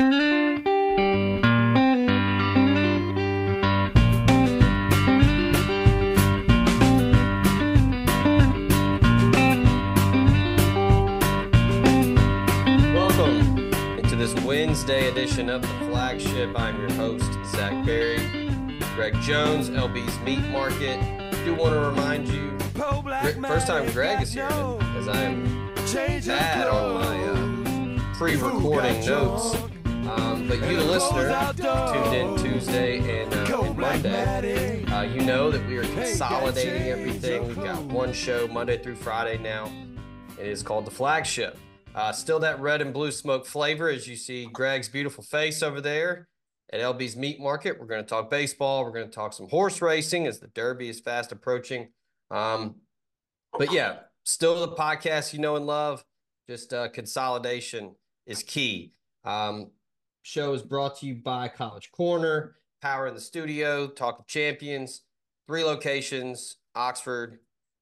Welcome 0.00 0.14
into 13.98 14.14
this 14.14 14.34
Wednesday 14.44 15.08
edition 15.08 15.50
of 15.50 15.62
the 15.62 15.68
flagship. 15.90 16.50
I'm 16.54 16.78
your 16.78 16.92
host, 16.92 17.32
Zach 17.46 17.84
Berry. 17.84 18.18
Greg 18.94 19.14
Jones, 19.22 19.68
LB's 19.68 20.16
Meat 20.20 20.46
Market. 20.50 21.00
do 21.44 21.56
want 21.56 21.74
to 21.74 21.80
remind 21.80 22.28
you, 22.28 22.56
first 23.42 23.66
time 23.66 23.90
Greg 23.90 24.22
is 24.22 24.32
here, 24.32 24.44
as 24.44 25.08
I 25.08 25.22
am 25.22 25.72
bad 26.24 26.68
on 26.68 26.94
my 26.94 27.24
uh, 27.24 28.14
pre-recording 28.14 29.04
notes. 29.04 29.56
Um, 30.08 30.48
but 30.48 30.58
you, 30.62 30.78
the 30.78 30.84
listener, 30.84 31.52
tuned 31.54 32.14
in 32.14 32.36
Tuesday 32.38 33.22
and, 33.22 33.34
uh, 33.34 33.60
and 33.60 33.78
Monday. 33.78 34.82
Uh, 34.86 35.02
you 35.02 35.20
know 35.20 35.50
that 35.50 35.66
we 35.68 35.76
are 35.76 35.82
consolidating 35.82 36.88
everything. 36.88 37.46
We've 37.46 37.56
got 37.56 37.82
one 37.82 38.14
show 38.14 38.48
Monday 38.48 38.82
through 38.82 38.94
Friday 38.94 39.36
now. 39.36 39.70
It 40.40 40.46
is 40.46 40.62
called 40.62 40.86
the 40.86 40.90
flagship. 40.90 41.58
Uh, 41.94 42.10
still 42.12 42.38
that 42.38 42.58
red 42.58 42.80
and 42.80 42.94
blue 42.94 43.10
smoke 43.10 43.44
flavor 43.44 43.90
as 43.90 44.08
you 44.08 44.16
see 44.16 44.46
Greg's 44.46 44.88
beautiful 44.88 45.22
face 45.22 45.62
over 45.62 45.82
there 45.82 46.26
at 46.72 46.80
LB's 46.80 47.14
Meat 47.14 47.38
Market. 47.38 47.78
We're 47.78 47.86
going 47.86 48.02
to 48.02 48.08
talk 48.08 48.30
baseball. 48.30 48.84
We're 48.84 48.92
going 48.92 49.10
to 49.10 49.14
talk 49.14 49.34
some 49.34 49.50
horse 49.50 49.82
racing 49.82 50.26
as 50.26 50.40
the 50.40 50.46
Derby 50.48 50.88
is 50.88 51.00
fast 51.00 51.32
approaching. 51.32 51.88
Um, 52.30 52.76
but 53.58 53.72
yeah, 53.72 53.96
still 54.24 54.58
the 54.66 54.74
podcast 54.74 55.34
you 55.34 55.38
know 55.38 55.56
and 55.56 55.66
love. 55.66 56.02
Just 56.48 56.72
uh, 56.72 56.88
consolidation 56.88 57.94
is 58.26 58.42
key. 58.42 58.94
Um, 59.24 59.72
show 60.28 60.52
is 60.52 60.62
brought 60.62 60.98
to 60.98 61.06
you 61.06 61.14
by 61.14 61.48
College 61.48 61.90
Corner, 61.90 62.56
Power 62.82 63.06
in 63.06 63.14
the 63.14 63.20
Studio, 63.20 63.88
Talk 63.88 64.18
of 64.18 64.26
Champions, 64.26 65.00
three 65.46 65.64
locations 65.64 66.56
Oxford, 66.74 67.38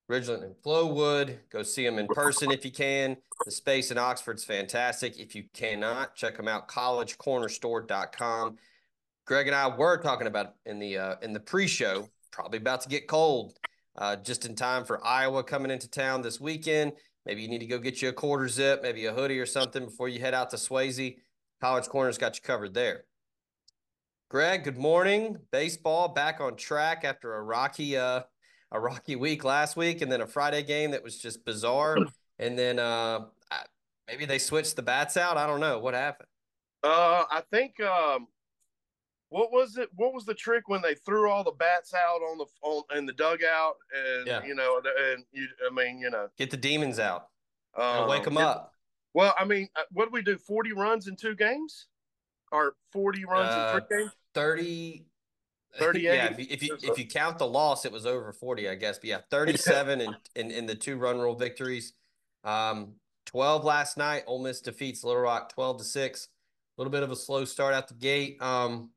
Ridgeland, 0.08 0.44
and 0.44 0.54
Flowood. 0.64 1.38
Go 1.50 1.64
see 1.64 1.84
them 1.84 1.98
in 1.98 2.06
person 2.06 2.52
if 2.52 2.64
you 2.64 2.70
can. 2.70 3.16
The 3.44 3.50
space 3.50 3.90
in 3.90 3.98
Oxford's 3.98 4.44
fantastic. 4.44 5.18
If 5.18 5.34
you 5.34 5.46
cannot, 5.54 6.14
check 6.14 6.36
them 6.36 6.46
out, 6.46 6.68
collegecornerstore.com. 6.68 8.56
Greg 9.26 9.48
and 9.48 9.56
I 9.56 9.76
were 9.76 9.96
talking 9.96 10.28
about 10.28 10.54
in 10.66 10.78
the 10.78 10.98
uh, 10.98 11.14
in 11.22 11.32
the 11.32 11.40
pre-show, 11.40 12.08
probably 12.30 12.58
about 12.58 12.80
to 12.82 12.88
get 12.88 13.08
cold, 13.08 13.54
uh, 13.98 14.14
just 14.14 14.46
in 14.46 14.54
time 14.54 14.84
for 14.84 15.04
Iowa 15.04 15.42
coming 15.42 15.72
into 15.72 15.90
town 15.90 16.22
this 16.22 16.40
weekend. 16.40 16.92
Maybe 17.26 17.42
you 17.42 17.48
need 17.48 17.58
to 17.58 17.66
go 17.66 17.80
get 17.80 18.00
you 18.00 18.08
a 18.08 18.12
quarter 18.12 18.46
zip, 18.46 18.84
maybe 18.84 19.06
a 19.06 19.12
hoodie 19.12 19.40
or 19.40 19.46
something 19.46 19.84
before 19.84 20.08
you 20.08 20.20
head 20.20 20.32
out 20.32 20.50
to 20.50 20.56
Swayze. 20.56 21.16
College 21.60 21.86
Corner's 21.88 22.18
got 22.18 22.36
you 22.36 22.42
covered 22.42 22.74
there. 22.74 23.04
Greg, 24.28 24.64
good 24.64 24.76
morning. 24.76 25.38
Baseball 25.52 26.08
back 26.08 26.40
on 26.40 26.56
track 26.56 27.04
after 27.04 27.34
a 27.34 27.42
rocky 27.42 27.96
uh, 27.96 28.22
a 28.72 28.80
rocky 28.80 29.16
week 29.16 29.44
last 29.44 29.76
week, 29.76 30.02
and 30.02 30.10
then 30.10 30.20
a 30.20 30.26
Friday 30.26 30.62
game 30.62 30.90
that 30.90 31.02
was 31.02 31.18
just 31.18 31.44
bizarre. 31.44 31.98
And 32.38 32.58
then 32.58 32.78
uh, 32.78 33.20
maybe 34.06 34.26
they 34.26 34.36
switched 34.38 34.76
the 34.76 34.82
bats 34.82 35.16
out. 35.16 35.38
I 35.38 35.46
don't 35.46 35.58
know 35.58 35.78
what 35.78 35.94
happened. 35.94 36.28
Uh, 36.84 37.24
I 37.30 37.42
think 37.50 37.80
um, 37.80 38.26
what 39.30 39.50
was 39.50 39.78
it? 39.78 39.88
What 39.96 40.12
was 40.12 40.26
the 40.26 40.34
trick 40.34 40.68
when 40.68 40.82
they 40.82 40.94
threw 40.96 41.30
all 41.30 41.42
the 41.42 41.52
bats 41.52 41.94
out 41.94 42.18
on 42.20 42.36
the 42.36 42.44
on 42.60 42.82
in 42.94 43.06
the 43.06 43.14
dugout? 43.14 43.76
And 43.96 44.26
Yeah. 44.26 44.44
you 44.44 44.54
know, 44.54 44.82
and 45.14 45.24
you, 45.32 45.48
I 45.66 45.72
mean, 45.72 45.98
you 45.98 46.10
know, 46.10 46.28
Get 46.36 46.50
the 46.50 46.58
demons 46.58 46.98
out. 46.98 47.28
um, 47.74 48.06
wake 48.06 48.24
them 48.24 48.36
up. 48.36 48.74
Well, 49.16 49.34
I 49.38 49.46
mean, 49.46 49.66
uh, 49.74 49.80
what 49.92 50.04
do 50.04 50.10
we 50.12 50.20
do? 50.20 50.36
Forty 50.36 50.74
runs 50.74 51.08
in 51.08 51.16
two 51.16 51.34
games, 51.34 51.86
or 52.52 52.74
forty 52.92 53.24
runs 53.24 53.48
Uh, 53.48 53.80
in 53.80 53.80
three 53.86 53.98
games? 53.98 54.12
30 54.34 55.06
38. 55.78 56.02
yeah 56.02 56.26
if 56.26 56.38
you, 56.38 56.46
if 56.50 56.62
you 56.62 56.76
if 56.82 56.98
you 56.98 57.06
count 57.06 57.38
the 57.38 57.46
loss 57.46 57.86
it 57.86 57.92
was 57.92 58.04
over 58.04 58.30
40 58.30 58.68
i 58.68 58.74
guess 58.74 58.98
but 58.98 59.06
yeah 59.08 59.20
37 59.30 60.02
in, 60.02 60.16
in 60.36 60.50
in 60.50 60.66
the 60.66 60.74
two 60.74 60.98
run 60.98 61.18
rule 61.18 61.34
victories 61.34 61.94
um 62.44 62.92
12 63.24 63.64
last 63.64 63.96
night 63.96 64.22
Ole 64.26 64.42
Miss 64.42 64.60
defeats 64.60 65.02
Little 65.02 65.22
Rock 65.22 65.50
12 65.54 65.78
to 65.78 65.84
6 65.84 66.24
a 66.26 66.28
little 66.80 66.90
bit 66.90 67.02
of 67.02 67.10
a 67.10 67.16
slow 67.16 67.46
start 67.46 67.72
out 67.72 67.88
the 67.88 67.94
gate 67.94 68.40
um 68.42 68.90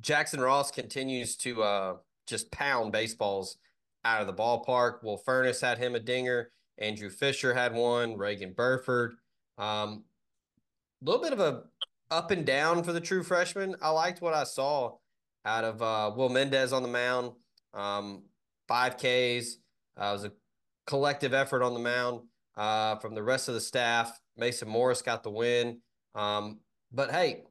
Jackson 0.00 0.40
Ross 0.40 0.70
continues 0.70 1.36
to 1.38 1.62
uh 1.64 1.96
just 2.28 2.52
pound 2.52 2.92
baseballs 2.92 3.56
out 4.04 4.20
of 4.20 4.28
the 4.28 4.32
ballpark 4.34 5.02
Will 5.02 5.20
Furniss 5.26 5.60
had 5.60 5.78
him 5.78 5.96
a 5.96 6.00
dinger 6.00 6.50
Andrew 6.78 7.10
Fischer 7.10 7.54
had 7.54 7.74
one 7.74 8.16
Reagan 8.16 8.52
Burford 8.52 9.14
um 9.58 10.04
a 11.02 11.04
little 11.04 11.22
bit 11.22 11.32
of 11.32 11.40
a 11.40 11.64
up 12.10 12.30
and 12.30 12.46
down 12.46 12.82
for 12.82 12.92
the 12.92 13.00
true 13.00 13.22
freshman. 13.22 13.76
I 13.82 13.90
liked 13.90 14.20
what 14.20 14.34
I 14.34 14.44
saw 14.44 14.96
out 15.44 15.64
of 15.64 15.82
uh, 15.82 16.12
Will 16.16 16.28
Mendez 16.28 16.72
on 16.72 16.82
the 16.82 16.88
mound. 16.88 17.32
Um, 17.72 18.22
five 18.68 18.96
Ks. 18.96 19.56
Uh, 20.00 20.06
it 20.08 20.12
was 20.12 20.24
a 20.24 20.32
collective 20.86 21.34
effort 21.34 21.62
on 21.62 21.74
the 21.74 21.80
mound 21.80 22.20
uh, 22.56 22.96
from 22.96 23.14
the 23.14 23.22
rest 23.22 23.48
of 23.48 23.54
the 23.54 23.60
staff. 23.60 24.18
Mason 24.36 24.68
Morris 24.68 25.02
got 25.02 25.22
the 25.22 25.30
win. 25.30 25.80
Um, 26.14 26.60
but 26.92 27.10
hey, 27.10 27.44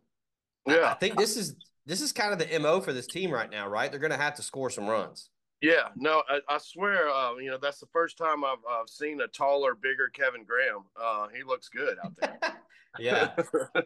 I- 0.68 0.92
I, 0.92 0.94
think 0.96 1.18
this 1.18 1.36
is 1.36 1.56
this 1.86 2.02
is 2.02 2.12
kind 2.12 2.32
of 2.32 2.40
the 2.40 2.60
mo 2.60 2.80
for 2.80 2.94
this 2.94 3.08
team 3.08 3.32
right 3.32 3.50
now, 3.50 3.68
right? 3.68 3.92
They're 3.92 4.00
going 4.00 4.12
to 4.12 4.18
have 4.18 4.36
to 4.36 4.42
score 4.42 4.70
some 4.70 4.88
runs. 4.88 5.30
Yeah. 5.64 5.88
No, 5.96 6.22
I, 6.30 6.40
I 6.50 6.58
swear, 6.58 7.10
uh, 7.10 7.38
you 7.38 7.50
know, 7.50 7.58
that's 7.58 7.80
the 7.80 7.88
first 7.88 8.18
time 8.18 8.44
I've, 8.44 8.58
I've 8.70 8.90
seen 8.90 9.22
a 9.22 9.28
taller, 9.28 9.76
bigger 9.76 10.10
Kevin 10.10 10.44
Graham. 10.44 10.84
Uh, 11.02 11.28
he 11.34 11.42
looks 11.42 11.70
good 11.70 11.98
out 12.04 12.14
there. 12.20 12.38
yeah, 13.00 13.32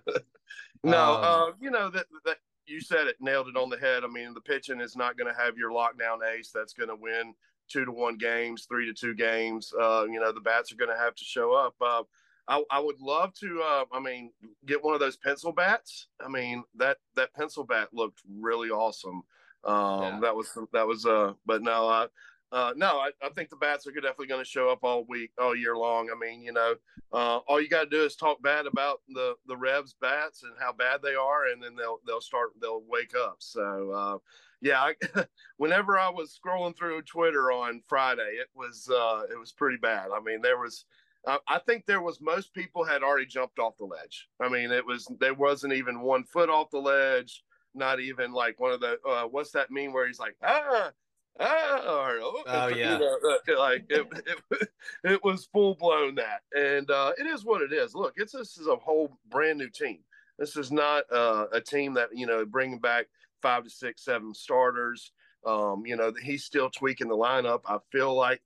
no, 0.84 1.14
Um, 1.14 1.24
uh, 1.24 1.52
you 1.62 1.70
know 1.70 1.92
that 1.92 2.08
that 2.26 2.38
you 2.66 2.82
said 2.82 3.06
it, 3.06 3.16
nailed 3.22 3.48
it 3.48 3.56
on 3.56 3.70
the 3.70 3.78
head. 3.78 4.04
I 4.04 4.08
mean, 4.08 4.34
the 4.34 4.42
pitching 4.42 4.82
is 4.82 4.96
not 4.96 5.18
going 5.18 5.32
to 5.32 5.40
have 5.40 5.56
your 5.56 5.72
lockdown 5.72 6.18
ace 6.28 6.50
that's 6.54 6.74
going 6.74 6.90
to 6.90 6.96
win 6.96 7.36
two 7.70 7.86
to 7.86 7.92
one 7.92 8.18
games, 8.18 8.66
three 8.68 8.88
to 8.88 8.94
two 8.94 9.14
games. 9.14 9.72
Uh, 9.80 10.06
you 10.06 10.20
know, 10.20 10.32
the 10.32 10.42
bats 10.42 10.72
are 10.72 10.78
going 10.78 10.92
to 10.92 10.98
have 10.98 11.16
to 11.16 11.24
show 11.24 11.54
up. 11.54 11.76
Uh, 11.80 12.04
I, 12.48 12.64
I 12.72 12.80
would 12.80 13.00
love 13.00 13.34
to. 13.36 13.62
Uh, 13.62 13.86
I 13.94 14.00
mean, 14.00 14.32
get 14.66 14.84
one 14.84 14.94
of 14.94 15.00
those 15.00 15.18
pencil 15.18 15.52
bats. 15.52 16.08
I 16.20 16.28
mean, 16.28 16.64
that 16.76 16.98
that 17.16 17.34
pencil 17.36 17.64
bat 17.66 17.90
looked 17.94 18.22
really 18.28 18.70
awesome. 18.70 19.22
Um, 19.64 20.02
Yeah. 20.02 20.20
That 20.22 20.36
was 20.36 20.58
that 20.74 20.88
was. 20.88 21.06
Uh, 21.06 21.34
but 21.46 21.62
no, 21.62 21.88
I. 21.88 22.08
Uh, 22.50 22.72
no, 22.78 23.00
I, 23.00 23.10
I 23.22 23.28
think 23.36 23.50
the 23.50 23.58
bats 23.58 23.86
are 23.88 23.92
definitely 23.92 24.28
going 24.28 24.42
to 24.42 24.50
show 24.50 24.70
up 24.70 24.80
all 24.82 25.04
week, 25.10 25.32
all 25.38 25.54
year 25.54 25.76
long. 25.76 26.10
I 26.10 26.18
mean, 26.18 26.42
you 26.42 26.54
know, 26.54 26.76
uh, 27.12 27.40
all 27.40 27.60
you 27.60 27.68
got 27.68 27.84
to 27.84 27.90
do 27.90 28.06
is 28.06 28.16
talk 28.16 28.42
bad 28.42 28.66
about 28.66 29.02
the 29.10 29.36
the 29.48 29.58
Rebs 29.58 29.96
bats 30.00 30.44
and 30.44 30.54
how 30.58 30.72
bad 30.72 31.02
they 31.02 31.16
are, 31.16 31.48
and 31.48 31.62
then 31.62 31.76
they'll 31.76 32.00
they'll 32.08 32.22
start 32.22 32.52
they'll 32.62 32.84
wake 32.88 33.14
up. 33.18 33.38
So 33.40 33.92
uh, 33.92 34.18
yeah, 34.62 34.80
I, 34.82 34.96
whenever 35.58 36.00
I 36.00 36.10
was 36.10 36.40
scrolling 36.40 36.78
through 36.78 37.02
Twitter 37.02 37.52
on 37.52 37.82
Friday, 37.86 38.38
it 38.40 38.48
was 38.56 38.90
uh, 38.90 39.24
it 39.30 39.38
was 39.38 39.52
pretty 39.52 39.78
bad. 39.78 40.08
I 40.16 40.22
mean, 40.22 40.42
there 40.42 40.58
was. 40.58 40.86
I 41.26 41.60
think 41.66 41.86
there 41.86 42.02
was 42.02 42.22
most 42.22 42.54
people 42.54 42.86
had 42.86 43.04
already 43.04 43.26
jumped 43.26 43.60
off 43.60 43.76
the 43.78 43.84
ledge. 43.84 44.30
I 44.40 44.48
mean, 44.48 44.72
it 44.72 44.86
was 44.86 45.12
there 45.20 45.34
wasn't 45.34 45.74
even 45.74 46.00
one 46.00 46.24
foot 46.24 46.50
off 46.50 46.70
the 46.72 46.78
ledge. 46.78 47.44
Not 47.78 48.00
even 48.00 48.34
like 48.34 48.60
one 48.60 48.72
of 48.72 48.80
the 48.82 48.98
uh, 49.08 49.24
what's 49.24 49.52
that 49.52 49.72
mean 49.72 49.94
where 49.94 50.08
he's 50.08 50.20
like 50.20 50.36
ah 50.44 50.92
ah 51.40 51.80
or 51.88 52.20
oh, 52.22 52.44
Oh, 52.48 52.68
you 52.70 52.78
yeah. 52.78 52.98
know, 52.98 53.18
uh, 53.30 53.60
like 53.60 53.86
it, 53.90 54.08
it, 54.52 54.70
it 55.04 55.24
was 55.24 55.46
full 55.46 55.76
blown 55.76 56.16
that, 56.16 56.42
and 56.56 56.90
uh, 56.92 57.14
it 57.18 57.26
is 57.26 57.46
what 57.46 57.62
it 57.62 57.72
is. 57.72 57.96
Look, 57.96 58.14
it's 58.18 58.34
this 58.34 58.58
is 58.58 58.68
a 58.68 58.76
whole 58.76 59.18
brand 59.30 59.60
new 59.60 59.70
team. 59.70 60.00
This 60.40 60.56
is 60.56 60.72
not 60.72 61.04
uh, 61.12 61.46
a 61.52 61.62
team 61.62 61.94
that 61.96 62.10
you 62.14 62.26
know 62.28 62.46
bringing 62.46 62.80
back 62.80 63.08
five 63.42 63.64
to 63.64 63.70
six, 63.70 64.04
seven 64.04 64.34
starters. 64.34 65.12
Um, 65.46 65.86
you 65.86 65.96
know, 65.96 66.12
he's 66.22 66.44
still 66.44 66.70
tweaking 66.70 67.08
the 67.08 67.16
lineup. 67.16 67.62
I 67.66 67.78
feel 67.92 68.14
like 68.16 68.42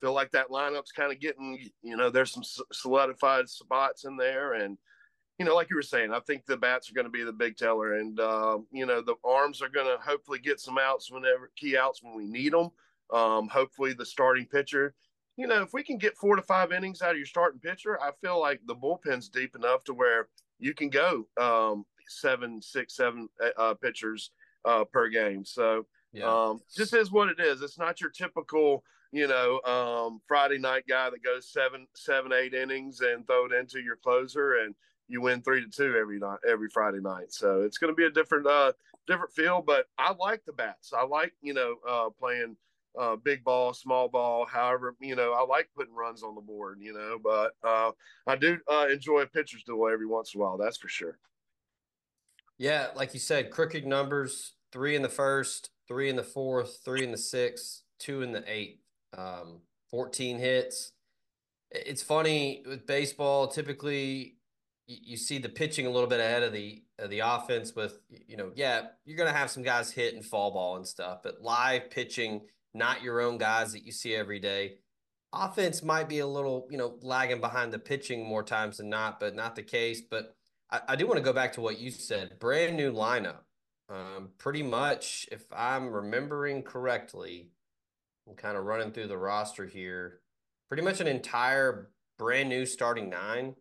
feel 0.00 0.12
like 0.12 0.30
that 0.32 0.48
lineup's 0.48 0.92
kind 0.92 1.12
of 1.12 1.20
getting, 1.20 1.58
you 1.82 1.96
know, 1.96 2.10
there's 2.10 2.32
some 2.32 2.44
solidified 2.72 3.48
spots 3.48 4.04
in 4.04 4.16
there, 4.16 4.54
and 4.54 4.78
you 5.38 5.44
know, 5.44 5.54
like 5.54 5.70
you 5.70 5.76
were 5.76 5.82
saying, 5.82 6.12
I 6.12 6.20
think 6.20 6.46
the 6.46 6.56
bats 6.56 6.90
are 6.90 6.94
going 6.94 7.06
to 7.06 7.10
be 7.10 7.22
the 7.22 7.32
big 7.32 7.56
teller, 7.56 7.94
and 7.94 8.18
uh, 8.18 8.58
you 8.72 8.86
know, 8.86 9.00
the 9.00 9.14
arms 9.24 9.62
are 9.62 9.68
going 9.68 9.86
to 9.86 10.02
hopefully 10.02 10.40
get 10.40 10.60
some 10.60 10.78
outs 10.78 11.10
whenever 11.10 11.50
key 11.54 11.76
outs 11.76 12.02
when 12.02 12.14
we 12.14 12.26
need 12.26 12.52
them. 12.52 12.70
Um, 13.12 13.48
hopefully, 13.48 13.92
the 13.92 14.06
starting 14.06 14.46
pitcher. 14.46 14.94
You 15.36 15.46
know, 15.46 15.62
if 15.62 15.72
we 15.72 15.84
can 15.84 15.98
get 15.98 16.16
four 16.16 16.34
to 16.34 16.42
five 16.42 16.72
innings 16.72 17.00
out 17.00 17.12
of 17.12 17.16
your 17.16 17.26
starting 17.26 17.60
pitcher, 17.60 18.00
I 18.02 18.10
feel 18.20 18.40
like 18.40 18.60
the 18.66 18.74
bullpen's 18.74 19.28
deep 19.28 19.54
enough 19.54 19.84
to 19.84 19.94
where 19.94 20.28
you 20.58 20.74
can 20.74 20.90
go 20.90 21.28
um, 21.40 21.86
seven, 22.08 22.60
six, 22.60 22.96
seven 22.96 23.28
uh, 23.56 23.74
pitchers 23.74 24.32
uh, 24.64 24.82
per 24.84 25.08
game. 25.08 25.44
So 25.44 25.86
yeah. 26.12 26.24
um, 26.24 26.60
just 26.74 26.92
is 26.92 27.12
what 27.12 27.28
it 27.28 27.38
is. 27.38 27.62
It's 27.62 27.78
not 27.78 28.00
your 28.00 28.10
typical, 28.10 28.82
you 29.12 29.28
know, 29.28 29.60
um, 29.60 30.20
Friday 30.26 30.58
night 30.58 30.84
guy 30.88 31.08
that 31.10 31.22
goes 31.22 31.48
seven, 31.48 31.86
seven, 31.94 32.32
eight 32.32 32.54
innings 32.54 33.00
and 33.00 33.24
throw 33.24 33.46
it 33.46 33.52
into 33.52 33.80
your 33.80 33.96
closer 33.96 34.56
and 34.64 34.74
you 35.08 35.20
win 35.20 35.42
three 35.42 35.64
to 35.64 35.70
two 35.70 35.96
every 35.96 36.18
night, 36.18 36.38
every 36.48 36.68
Friday 36.68 37.00
night. 37.00 37.32
So 37.32 37.62
it's 37.62 37.78
going 37.78 37.92
to 37.92 37.96
be 37.96 38.04
a 38.04 38.10
different, 38.10 38.46
uh, 38.46 38.72
different 39.06 39.32
feel. 39.32 39.62
But 39.62 39.86
I 39.98 40.14
like 40.18 40.44
the 40.44 40.52
bats. 40.52 40.92
I 40.92 41.04
like, 41.04 41.32
you 41.42 41.54
know, 41.54 41.76
uh, 41.88 42.10
playing 42.10 42.56
uh, 42.98 43.16
big 43.16 43.44
ball, 43.44 43.72
small 43.72 44.08
ball, 44.08 44.46
however, 44.46 44.94
you 45.00 45.14
know, 45.14 45.32
I 45.32 45.44
like 45.44 45.68
putting 45.76 45.94
runs 45.94 46.22
on 46.22 46.34
the 46.34 46.40
board, 46.40 46.78
you 46.80 46.92
know, 46.92 47.18
but 47.22 47.52
uh, 47.62 47.92
I 48.26 48.36
do 48.36 48.58
uh, 48.70 48.88
enjoy 48.90 49.20
a 49.20 49.26
pitcher's 49.26 49.62
duel 49.62 49.88
every 49.88 50.06
once 50.06 50.34
in 50.34 50.40
a 50.40 50.44
while. 50.44 50.58
That's 50.58 50.78
for 50.78 50.88
sure. 50.88 51.18
Yeah, 52.56 52.88
like 52.96 53.14
you 53.14 53.20
said, 53.20 53.50
crooked 53.50 53.86
numbers: 53.86 54.54
three 54.72 54.96
in 54.96 55.02
the 55.02 55.08
first, 55.08 55.70
three 55.86 56.08
in 56.08 56.16
the 56.16 56.24
fourth, 56.24 56.80
three 56.84 57.04
in 57.04 57.12
the 57.12 57.18
sixth, 57.18 57.82
two 57.98 58.22
in 58.22 58.32
the 58.32 58.42
eighth. 58.50 58.80
Um, 59.16 59.60
Fourteen 59.90 60.38
hits. 60.38 60.92
It's 61.70 62.02
funny 62.02 62.62
with 62.66 62.86
baseball. 62.86 63.48
Typically, 63.48 64.36
you 64.88 65.16
see 65.18 65.38
the 65.38 65.48
pitching 65.48 65.86
a 65.86 65.90
little 65.90 66.08
bit 66.08 66.18
ahead 66.18 66.42
of 66.42 66.52
the 66.52 66.82
of 66.98 67.10
the 67.10 67.20
offense. 67.20 67.74
With 67.76 67.98
you 68.08 68.36
know, 68.36 68.50
yeah, 68.56 68.86
you're 69.04 69.18
gonna 69.18 69.32
have 69.32 69.50
some 69.50 69.62
guys 69.62 69.92
hit 69.92 70.14
and 70.14 70.24
fall 70.24 70.50
ball 70.50 70.76
and 70.76 70.86
stuff, 70.86 71.20
but 71.22 71.42
live 71.42 71.90
pitching, 71.90 72.42
not 72.74 73.02
your 73.02 73.20
own 73.20 73.38
guys 73.38 73.72
that 73.72 73.84
you 73.84 73.92
see 73.92 74.14
every 74.14 74.40
day. 74.40 74.76
Offense 75.32 75.82
might 75.82 76.08
be 76.08 76.20
a 76.20 76.26
little, 76.26 76.66
you 76.70 76.78
know, 76.78 76.96
lagging 77.02 77.40
behind 77.40 77.70
the 77.70 77.78
pitching 77.78 78.26
more 78.26 78.42
times 78.42 78.78
than 78.78 78.88
not, 78.88 79.20
but 79.20 79.34
not 79.34 79.56
the 79.56 79.62
case. 79.62 80.00
But 80.00 80.34
I, 80.70 80.80
I 80.88 80.96
do 80.96 81.06
want 81.06 81.18
to 81.18 81.24
go 81.24 81.34
back 81.34 81.52
to 81.54 81.60
what 81.60 81.78
you 81.78 81.90
said. 81.90 82.38
Brand 82.38 82.76
new 82.76 82.90
lineup. 82.92 83.40
Um, 83.90 84.30
pretty 84.38 84.62
much, 84.62 85.28
if 85.30 85.44
I'm 85.52 85.90
remembering 85.90 86.62
correctly, 86.62 87.50
I'm 88.26 88.34
kind 88.34 88.56
of 88.56 88.64
running 88.64 88.92
through 88.92 89.08
the 89.08 89.18
roster 89.18 89.66
here. 89.66 90.20
Pretty 90.68 90.82
much 90.82 91.00
an 91.00 91.06
entire 91.06 91.90
brand 92.18 92.48
new 92.48 92.66
starting 92.66 93.08
nine. 93.08 93.54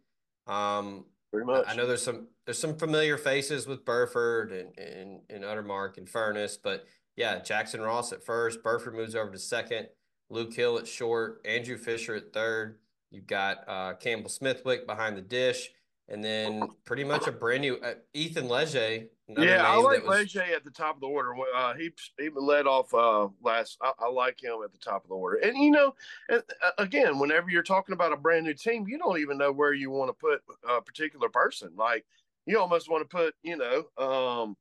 Um, 0.47 1.06
pretty 1.45 1.59
much. 1.59 1.65
I 1.67 1.75
know 1.75 1.87
there's 1.87 2.03
some 2.03 2.27
there's 2.45 2.59
some 2.59 2.75
familiar 2.75 3.17
faces 3.17 3.67
with 3.67 3.85
Burford 3.85 4.51
and 4.51 4.77
and, 4.77 5.21
and 5.29 5.43
Utermark 5.43 5.97
and 5.97 6.07
Furniss, 6.07 6.57
but 6.61 6.85
yeah, 7.15 7.39
Jackson 7.39 7.81
Ross 7.81 8.11
at 8.13 8.23
first. 8.23 8.63
Burford 8.63 8.95
moves 8.95 9.15
over 9.15 9.31
to 9.31 9.39
second. 9.39 9.87
Luke 10.29 10.53
Hill 10.53 10.77
at 10.77 10.87
short. 10.87 11.41
Andrew 11.45 11.77
Fischer 11.77 12.15
at 12.15 12.33
third. 12.33 12.79
You've 13.11 13.27
got 13.27 13.67
uh, 13.67 13.93
Campbell 13.93 14.29
Smithwick 14.29 14.85
behind 14.85 15.15
the 15.15 15.21
dish 15.21 15.71
and 16.09 16.23
then 16.23 16.63
pretty 16.85 17.03
much 17.03 17.27
a 17.27 17.31
brand 17.31 17.61
new 17.61 17.77
uh, 17.77 17.93
Ethan 18.13 18.47
Leger. 18.47 19.05
Yeah, 19.27 19.65
I 19.68 19.75
like 19.75 20.07
was... 20.07 20.19
Leger 20.35 20.56
at 20.56 20.63
the 20.63 20.71
top 20.71 20.95
of 20.95 21.01
the 21.01 21.07
order. 21.07 21.33
Uh, 21.56 21.74
he 21.74 21.91
he 22.18 22.29
led 22.33 22.65
off 22.65 22.94
uh, 22.94 23.27
last. 23.44 23.77
I, 23.81 23.91
I, 24.00 24.09
like 24.09 24.41
him 24.41 24.59
at 24.63 24.71
the 24.71 24.77
top 24.77 25.03
of 25.03 25.09
the 25.09 25.15
order. 25.15 25.38
And 25.38 25.57
you 25.57 25.71
know, 25.71 25.94
uh, 26.31 26.39
again, 26.77 27.19
whenever 27.19 27.50
you're 27.50 27.63
talking 27.63 27.94
about 27.94 28.13
a 28.13 28.18
brand 28.18 28.45
new 28.45 28.53
team, 28.53 28.88
you 28.88 28.97
don't 28.97 29.19
even 29.19 29.38
know 29.38 29.51
where 29.51 29.74
you 29.74 29.89
want 29.91 30.09
to 30.09 30.13
put 30.13 30.41
a 30.69 30.81
particular 30.81 31.27
person. 31.27 31.71
Like 31.75 32.06
you 32.45 32.57
almost 32.57 32.89
want 32.89 33.07
to 33.07 33.18
put, 33.18 33.35
you 33.44 33.57
know, 33.57 33.83
um, 33.97 34.56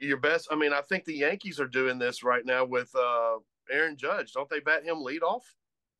your 0.00 0.18
best. 0.18 0.48
I 0.50 0.56
mean, 0.56 0.72
I 0.72 0.80
think 0.80 1.04
the 1.04 1.14
Yankees 1.14 1.60
are 1.60 1.68
doing 1.68 1.98
this 1.98 2.24
right 2.24 2.44
now 2.44 2.64
with 2.64 2.92
uh, 2.96 3.36
Aaron 3.70 3.96
Judge. 3.96 4.32
Don't 4.32 4.50
they 4.50 4.60
bat 4.60 4.84
him 4.84 5.02
lead 5.02 5.22
off? 5.22 5.44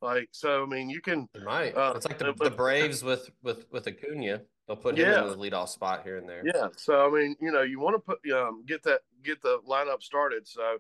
Like 0.01 0.29
so, 0.33 0.65
I 0.65 0.67
mean, 0.67 0.91
you 0.91 1.01
can. 1.01 1.29
Right. 1.45 1.75
Uh, 1.75 1.93
it's 1.95 2.07
like 2.07 2.19
the, 2.19 2.35
the 2.35 2.51
Braves 2.51 3.05
with 3.05 3.31
with 3.45 3.67
with 3.71 3.87
Acuna. 3.87 4.43
They'll 4.67 4.77
put 4.77 4.99
him 4.99 5.07
yeah. 5.07 5.23
in 5.23 5.29
the 5.29 5.37
leadoff 5.37 5.69
spot 5.69 6.03
here 6.05 6.19
and 6.19 6.29
there. 6.29 6.43
Yeah. 6.45 6.69
So 6.77 7.07
I 7.07 7.11
mean, 7.11 7.37
you 7.41 7.51
know, 7.51 7.63
you 7.63 7.81
want 7.81 7.97
to 7.97 7.99
put 7.99 8.19
um, 8.33 8.65
get 8.67 8.83
that 8.85 9.01
get 9.25 9.43
the 9.43 9.59
lineup 9.69 10.03
started. 10.03 10.47
So 10.47 10.79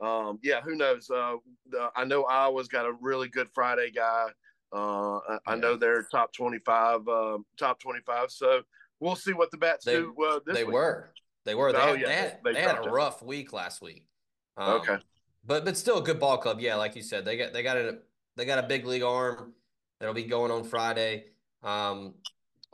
um, 0.00 0.38
yeah, 0.42 0.60
who 0.60 0.76
knows? 0.76 1.10
Uh, 1.10 1.36
the, 1.70 1.90
I 1.96 2.04
know 2.04 2.24
Iowa's 2.24 2.68
got 2.68 2.86
a 2.86 2.92
really 3.00 3.28
good 3.28 3.48
Friday 3.54 3.90
guy. 3.90 4.26
Uh, 4.72 5.18
I, 5.18 5.38
I, 5.46 5.54
know 5.54 5.76
they're 5.76 6.04
top 6.10 6.32
twenty 6.32 6.58
five, 6.58 7.06
uh, 7.06 7.38
top 7.56 7.80
twenty 7.80 8.00
five. 8.04 8.30
So 8.30 8.62
we'll 8.98 9.14
see 9.14 9.32
what 9.32 9.50
the 9.50 9.56
bats 9.56 9.84
they, 9.84 9.94
do. 9.94 10.14
Uh, 10.20 10.40
they 10.46 10.64
week. 10.64 10.74
were, 10.74 11.10
they 11.44 11.54
were. 11.54 11.72
They, 11.72 11.78
oh, 11.78 11.92
had, 11.92 12.00
yeah, 12.00 12.06
they 12.06 12.14
had, 12.14 12.38
they, 12.44 12.52
they 12.54 12.60
had 12.62 12.84
a 12.84 12.90
rough 12.90 13.22
week 13.22 13.52
last 13.52 13.82
week. 13.82 14.08
Um, 14.56 14.80
okay, 14.80 14.96
but 15.44 15.64
but 15.64 15.76
still 15.76 15.98
a 15.98 16.02
good 16.02 16.18
ball 16.18 16.38
club. 16.38 16.60
Yeah, 16.60 16.74
like 16.74 16.96
you 16.96 17.02
said, 17.02 17.24
they 17.24 17.36
got 17.36 17.52
they 17.52 17.62
got 17.62 17.76
a 17.76 17.98
they 18.36 18.44
got 18.44 18.58
a 18.58 18.66
big 18.66 18.84
league 18.84 19.02
arm 19.02 19.52
that'll 20.00 20.14
be 20.14 20.24
going 20.24 20.50
on 20.50 20.64
Friday. 20.64 21.26
Um, 21.62 22.14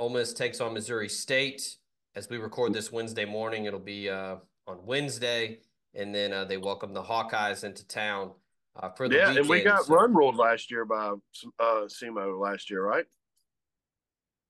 Ole 0.00 0.08
Miss 0.08 0.32
takes 0.32 0.62
on 0.62 0.72
Missouri 0.72 1.10
State. 1.10 1.76
As 2.16 2.28
we 2.30 2.38
record 2.38 2.72
this 2.72 2.90
Wednesday 2.90 3.26
morning, 3.26 3.66
it'll 3.66 3.78
be 3.78 4.08
uh, 4.08 4.36
on 4.66 4.78
Wednesday, 4.86 5.58
and 5.94 6.14
then 6.14 6.32
uh, 6.32 6.46
they 6.46 6.56
welcome 6.56 6.94
the 6.94 7.02
Hawkeyes 7.02 7.64
into 7.64 7.86
town 7.86 8.30
uh, 8.76 8.88
for 8.88 9.08
the 9.08 9.16
yeah. 9.16 9.28
Weekend. 9.28 9.38
And 9.38 9.48
we 9.48 9.62
got 9.62 9.84
so, 9.84 9.94
run 9.94 10.14
ruled 10.14 10.36
last 10.36 10.70
year 10.70 10.86
by 10.86 11.12
uh, 11.60 11.86
SEMO 11.86 12.40
last 12.40 12.70
year, 12.70 12.82
right? 12.82 13.04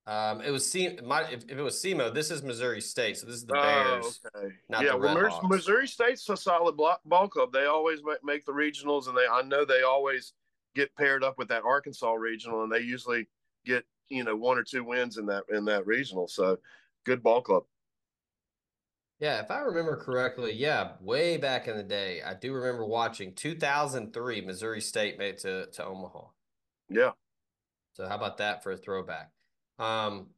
Um, 0.06 0.40
it 0.40 0.52
was 0.52 0.70
C- 0.70 0.98
my, 1.04 1.22
if, 1.24 1.42
if, 1.48 1.58
it 1.58 1.62
was 1.62 1.82
SEMO, 1.82 2.14
this 2.14 2.30
is 2.30 2.44
Missouri 2.44 2.80
State, 2.80 3.18
so 3.18 3.26
this 3.26 3.34
is 3.34 3.44
the 3.44 3.54
Bears. 3.54 4.20
Oh, 4.32 4.38
okay. 4.38 4.54
yeah, 4.68 4.94
well, 4.94 5.40
Missouri 5.48 5.88
State's 5.88 6.28
a 6.28 6.36
solid 6.36 6.76
ball 6.76 7.28
club. 7.28 7.52
They 7.52 7.66
always 7.66 8.00
make 8.22 8.46
the 8.46 8.52
regionals, 8.52 9.08
and 9.08 9.16
they 9.16 9.26
I 9.30 9.42
know 9.42 9.64
they 9.64 9.82
always 9.82 10.32
get 10.76 10.94
paired 10.94 11.24
up 11.24 11.38
with 11.38 11.48
that 11.48 11.64
Arkansas 11.64 12.12
regional, 12.12 12.62
and 12.62 12.72
they 12.72 12.78
usually 12.78 13.26
get 13.66 13.84
you 14.10 14.24
know 14.24 14.36
one 14.36 14.58
or 14.58 14.62
two 14.62 14.84
wins 14.84 15.16
in 15.16 15.26
that 15.26 15.44
in 15.48 15.64
that 15.66 15.86
regional. 15.86 16.28
So 16.28 16.58
good 17.04 17.22
ball 17.22 17.40
club. 17.40 17.64
Yeah, 19.20 19.40
if 19.42 19.50
I 19.50 19.60
remember 19.60 19.96
correctly, 19.96 20.52
yeah, 20.54 20.92
way 21.00 21.36
back 21.36 21.68
in 21.68 21.76
the 21.76 21.82
day, 21.82 22.22
I 22.22 22.32
do 22.34 22.54
remember 22.54 22.86
watching 22.86 23.34
2003 23.34 24.40
Missouri 24.40 24.80
State 24.80 25.18
made 25.18 25.38
to 25.38 25.66
to 25.66 25.84
Omaha. 25.84 26.24
Yeah. 26.88 27.12
So 27.92 28.08
how 28.08 28.16
about 28.16 28.38
that 28.38 28.62
for 28.62 28.72
a 28.72 28.76
throwback? 28.76 29.30
Um, 29.78 30.28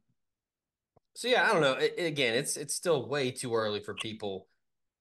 so 1.15 1.27
yeah, 1.27 1.47
I 1.47 1.53
don't 1.53 1.61
know. 1.61 1.73
It, 1.73 1.95
again, 1.97 2.35
it's 2.35 2.57
it's 2.57 2.73
still 2.73 3.07
way 3.07 3.31
too 3.31 3.55
early 3.55 3.79
for 3.79 3.93
people 3.93 4.47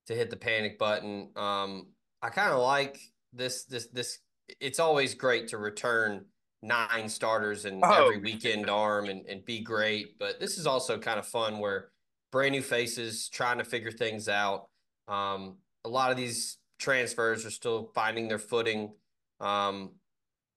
to 0.07 0.15
hit 0.15 0.31
the 0.31 0.37
panic 0.37 0.79
button. 0.79 1.31
Um, 1.37 1.89
I 2.23 2.31
kind 2.31 2.53
of 2.53 2.61
like 2.61 2.99
this 3.33 3.65
this 3.65 3.89
this. 3.89 4.19
It's 4.61 4.79
always 4.79 5.15
great 5.15 5.49
to 5.49 5.59
return 5.59 6.27
nine 6.63 7.09
starters 7.09 7.65
and 7.65 7.83
oh. 7.85 8.05
every 8.05 8.19
weekend 8.19 8.71
arm 8.71 9.09
and, 9.09 9.27
and 9.27 9.45
be 9.45 9.61
great. 9.61 10.19
But 10.19 10.41
this 10.41 10.59
is 10.59 10.67
also 10.67 10.99
kind 10.99 11.19
of 11.19 11.27
fun 11.27 11.59
where 11.59 11.89
brand 12.31 12.53
new 12.53 12.63
faces 12.63 13.29
trying 13.29 13.59
to 13.59 13.65
figure 13.65 13.91
things 13.91 14.29
out. 14.29 14.69
Um, 15.09 15.57
a 15.85 15.89
lot 15.89 16.11
of 16.11 16.17
these 16.17 16.59
transfers 16.79 17.45
are 17.45 17.51
still 17.51 17.91
finding 17.95 18.29
their 18.29 18.39
footing. 18.39 18.93
Um, 19.41 19.91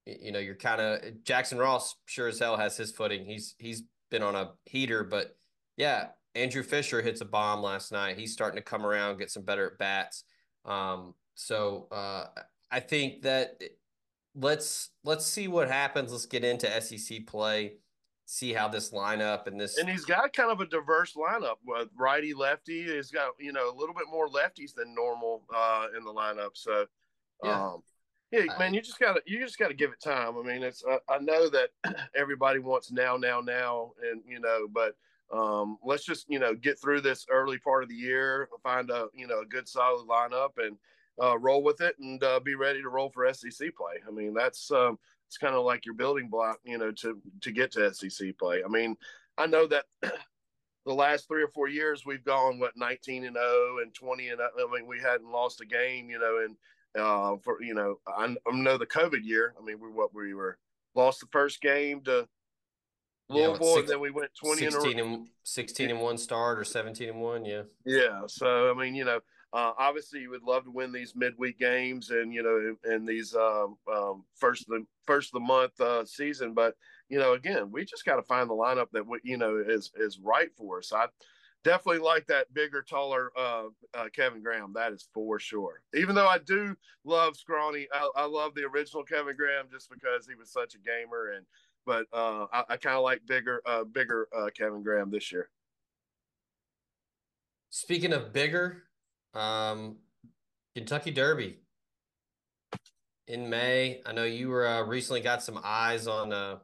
you 0.06 0.32
know, 0.32 0.40
you're 0.40 0.56
kind 0.56 0.80
of 0.80 1.24
Jackson 1.24 1.58
Ross 1.58 1.96
sure 2.06 2.28
as 2.28 2.40
hell 2.40 2.58
has 2.58 2.78
his 2.78 2.92
footing. 2.92 3.26
He's 3.26 3.56
he's 3.58 3.84
been 4.12 4.22
on 4.22 4.36
a 4.36 4.52
heater, 4.66 5.04
but 5.04 5.36
yeah, 5.78 6.10
Andrew 6.36 6.64
Fischer 6.64 7.02
hits 7.02 7.22
a 7.22 7.26
bomb 7.26 7.62
last 7.62 7.92
night. 7.92 8.18
He's 8.18 8.32
starting 8.32 8.58
to 8.58 8.64
come 8.64 8.86
around, 8.86 9.18
get 9.18 9.32
some 9.32 9.44
better 9.44 9.68
at 9.72 9.78
bats. 9.80 10.24
Um, 10.64 11.16
so 11.34 11.88
uh, 11.92 12.26
I 12.72 12.80
think 12.80 13.24
that 13.24 13.62
let's 14.36 14.92
let's 15.04 15.26
see 15.26 15.48
what 15.48 15.70
happens. 15.70 16.12
Let's 16.12 16.26
get 16.26 16.44
into 16.44 16.70
SEC 16.82 17.26
play, 17.26 17.74
see 18.26 18.54
how 18.54 18.68
this 18.68 18.92
lineup 18.92 19.48
and 19.48 19.60
this 19.60 19.78
and 19.78 19.90
he's 19.90 20.06
got 20.06 20.34
kind 20.34 20.52
of 20.52 20.60
a 20.60 20.66
diverse 20.66 21.14
lineup 21.14 21.56
with 21.66 21.90
righty 21.98 22.34
lefty. 22.34 22.84
He's 22.84 23.12
got 23.12 23.32
you 23.40 23.54
know 23.54 23.70
a 23.70 23.76
little 23.76 23.96
bit 23.96 24.06
more 24.12 24.28
lefties 24.28 24.74
than 24.76 24.94
normal 24.94 25.44
uh, 25.56 25.88
in 25.98 26.04
the 26.04 26.14
lineup. 26.14 26.52
So 26.54 26.86
yeah. 27.44 27.66
Um, 27.66 27.84
yeah, 28.32 28.58
man, 28.58 28.74
you 28.74 28.82
just 28.82 29.00
gotta 29.00 29.22
you 29.26 29.40
just 29.40 29.58
gotta 29.58 29.74
give 29.74 29.92
it 29.92 30.02
time. 30.02 30.36
I 30.38 30.42
mean, 30.42 30.64
it's 30.64 30.84
I 31.08 31.20
know 31.20 31.50
that 31.50 31.70
everybody 32.16 32.60
wants 32.60 32.92
now, 32.92 33.18
now, 33.18 33.40
now, 33.40 33.92
and 34.12 34.22
you 34.28 34.40
know, 34.40 34.68
but 34.74 34.96
um, 35.32 35.78
let's 35.84 36.04
just 36.04 36.26
you 36.28 36.40
know 36.40 36.54
get 36.56 36.80
through 36.82 37.02
this 37.02 37.26
early 37.32 37.60
part 37.60 37.84
of 37.84 37.90
the 37.90 37.96
year, 37.96 38.50
find 38.64 38.90
a 38.90 39.08
you 39.14 39.28
know 39.28 39.42
a 39.42 39.46
good 39.46 39.68
solid 39.68 40.08
lineup, 40.08 40.52
and 40.58 40.76
uh, 41.22 41.38
roll 41.38 41.64
with 41.64 41.82
it 41.82 41.96
and 42.00 42.24
uh, 42.24 42.40
be 42.40 42.56
ready 42.56 42.82
to 42.82 42.90
roll 42.90 43.10
for 43.10 43.32
SEC 43.34 43.76
play. 43.76 43.96
I 44.08 44.12
mean, 44.12 44.34
that's 44.34 44.72
um, 44.72 44.98
it's 45.28 45.38
kind 45.38 45.56
of 45.56 45.66
like 45.66 45.86
your 45.86 45.96
building 45.96 46.30
block, 46.30 46.60
you 46.64 46.78
know, 46.78 46.92
to 46.92 47.20
to 47.42 47.52
get 47.52 47.72
to 47.74 47.94
SEC 47.94 48.38
play. 48.38 48.64
I 48.64 48.68
mean, 48.68 48.96
I 49.38 49.48
know 49.48 49.68
that 49.68 49.86
the 50.02 50.94
last 50.94 51.28
three 51.28 51.44
or 51.44 51.48
four 51.50 51.68
years 51.68 52.06
we've 52.06 52.24
gone 52.24 52.60
what 52.60 52.78
19 52.78 53.26
and 53.26 53.36
0 53.36 53.78
and 53.82 53.94
20 53.94 54.30
and 54.30 54.38
0. 54.38 54.50
I 54.58 54.76
mean 54.76 54.88
we 54.88 55.00
hadn't 55.00 55.32
lost 55.32 55.62
a 55.62 55.66
game, 55.66 56.10
you 56.10 56.20
know, 56.20 56.46
and 56.46 56.56
uh, 56.98 57.38
for 57.44 57.62
you 57.62 57.74
know 57.74 58.00
I, 58.08 58.36
I 58.48 58.52
know 58.52 58.78
the 58.78 58.86
COVID 58.86 59.24
year. 59.24 59.54
I 59.60 59.66
mean 59.66 59.80
we 59.80 59.90
what 59.90 60.14
we 60.14 60.34
were 60.34 60.58
lost 60.94 61.22
the 61.22 61.28
first 61.32 61.62
game 61.62 62.02
to 62.02 62.28
Louisville, 63.30 63.58
yeah, 63.60 63.74
six, 63.74 63.80
and 63.80 63.90
then 63.90 64.00
we 64.00 64.12
went 64.12 64.32
20 64.36 64.62
16 64.62 65.00
and, 65.00 65.16
and 65.16 65.28
16 65.44 65.90
and 65.90 66.00
one 66.00 66.18
start 66.18 66.60
or 66.60 66.64
17 66.64 67.10
and 67.10 67.20
one. 67.20 67.44
Yeah. 67.44 67.64
Yeah. 67.84 68.22
So, 68.28 68.70
I 68.70 68.74
mean, 68.80 68.94
you 68.94 69.04
know, 69.04 69.20
uh, 69.56 69.72
obviously 69.78 70.20
you 70.20 70.30
would 70.30 70.44
love 70.44 70.66
to 70.66 70.72
win 70.72 70.92
these 70.92 71.16
midweek 71.16 71.58
games 71.58 72.10
and, 72.10 72.34
you 72.34 72.44
know, 72.44 72.76
and 72.84 73.08
these 73.08 73.34
um, 73.34 73.78
um, 73.92 74.26
first 74.36 74.64
of 74.64 74.68
the 74.68 74.86
first 75.08 75.30
of 75.30 75.34
the 75.34 75.48
month 75.48 75.80
uh, 75.80 76.04
season. 76.04 76.54
But, 76.54 76.76
you 77.08 77.18
know, 77.18 77.34
again, 77.34 77.72
we 77.72 77.86
just 77.86 78.04
got 78.04 78.18
to 78.18 78.22
find 78.24 78.50
the 78.50 78.54
lineup 78.54 78.88
that, 78.92 79.08
we, 79.08 79.20
you 79.24 79.38
know, 79.38 79.64
is, 79.66 79.94
is 79.96 80.20
right 80.20 80.50
for 80.58 80.80
us. 80.80 80.92
I 80.92 81.06
definitely 81.64 82.02
like 82.02 82.28
that 82.28 82.54
bigger, 82.54 82.82
taller 82.82 83.32
uh, 83.38 83.68
uh, 83.94 84.10
Kevin 84.14 84.44
Graham. 84.44 84.74
That 84.74 84.92
is 84.92 85.08
for 85.14 85.40
sure. 85.40 85.82
Even 85.94 86.16
though 86.16 86.28
I 86.28 86.40
do 86.40 86.76
love 87.06 87.38
Scrawny, 87.38 87.88
I, 87.94 88.10
I 88.18 88.26
love 88.26 88.56
the 88.56 88.66
original 88.66 89.04
Kevin 89.04 89.38
Graham 89.38 89.68
just 89.72 89.90
because 89.90 90.28
he 90.28 90.36
was 90.36 90.52
such 90.52 90.76
a 90.76 90.80
gamer 90.80 91.32
and, 91.38 91.46
but 91.86 92.08
uh, 92.12 92.48
I, 92.52 92.64
I 92.72 92.78
kind 92.78 92.98
of 92.98 93.04
like 93.04 93.22
bigger, 93.26 93.62
uh, 93.66 93.86
bigger 93.86 94.28
Kevin 94.58 94.84
Graham 94.84 95.12
this 95.12 95.32
year. 95.32 95.50
Speaking 97.70 98.12
of 98.12 98.34
bigger, 98.34 98.85
um, 99.36 99.98
Kentucky 100.76 101.12
Derby 101.12 101.60
in 103.28 103.50
May. 103.50 104.02
I 104.06 104.14
know 104.14 104.24
you 104.24 104.50
were 104.50 104.68
uh, 104.68 104.84
recently 104.84 105.22
got 105.22 105.44
some 105.44 105.60
eyes 105.64 106.08
on 106.08 106.34
uh, 106.34 106.58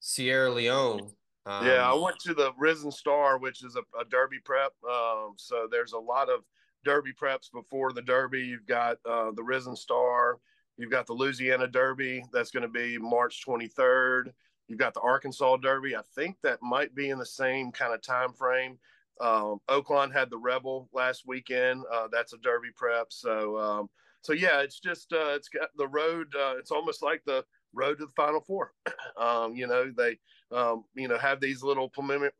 Sierra 0.00 0.50
Leone. 0.50 1.10
Um, 1.46 1.66
yeah, 1.66 1.90
I 1.90 1.94
went 1.94 2.18
to 2.20 2.34
the 2.34 2.52
Risen 2.58 2.90
Star, 2.90 3.38
which 3.38 3.64
is 3.64 3.76
a, 3.76 3.80
a 3.98 4.04
Derby 4.04 4.38
prep. 4.44 4.72
Um, 4.88 5.34
so 5.36 5.66
there's 5.70 5.92
a 5.92 5.98
lot 5.98 6.28
of 6.28 6.40
Derby 6.84 7.12
preps 7.12 7.50
before 7.50 7.92
the 7.92 8.02
Derby. 8.02 8.40
You've 8.40 8.66
got 8.66 8.98
uh, 9.08 9.30
the 9.34 9.42
Risen 9.42 9.74
Star. 9.74 10.38
You've 10.76 10.90
got 10.90 11.06
the 11.06 11.14
Louisiana 11.14 11.66
Derby 11.66 12.24
that's 12.32 12.50
going 12.50 12.62
to 12.62 12.68
be 12.68 12.98
March 12.98 13.44
23rd. 13.46 14.32
You've 14.68 14.78
got 14.78 14.94
the 14.94 15.00
Arkansas 15.00 15.56
Derby. 15.56 15.96
I 15.96 16.02
think 16.14 16.36
that 16.42 16.62
might 16.62 16.94
be 16.94 17.08
in 17.08 17.18
the 17.18 17.26
same 17.26 17.72
kind 17.72 17.94
of 17.94 18.02
time 18.02 18.32
frame. 18.32 18.78
Um, 19.20 19.58
Oaklawn 19.68 20.12
had 20.12 20.30
the 20.30 20.38
Rebel 20.38 20.88
last 20.92 21.24
weekend. 21.26 21.84
Uh, 21.92 22.08
that's 22.10 22.32
a 22.32 22.38
Derby 22.38 22.68
prep. 22.76 23.06
So, 23.10 23.58
um, 23.58 23.88
so 24.22 24.32
yeah, 24.32 24.60
it's 24.60 24.80
just 24.80 25.12
uh, 25.12 25.34
it's 25.34 25.48
got 25.48 25.68
the 25.76 25.88
road. 25.88 26.26
Uh, 26.34 26.54
it's 26.58 26.70
almost 26.70 27.02
like 27.02 27.22
the 27.24 27.44
road 27.72 27.98
to 27.98 28.06
the 28.06 28.12
Final 28.12 28.40
Four. 28.40 28.72
um, 29.20 29.54
you 29.54 29.66
know, 29.66 29.92
they 29.96 30.18
um, 30.52 30.84
you 30.94 31.08
know 31.08 31.18
have 31.18 31.40
these 31.40 31.62
little 31.62 31.88
preliminary, 31.88 32.32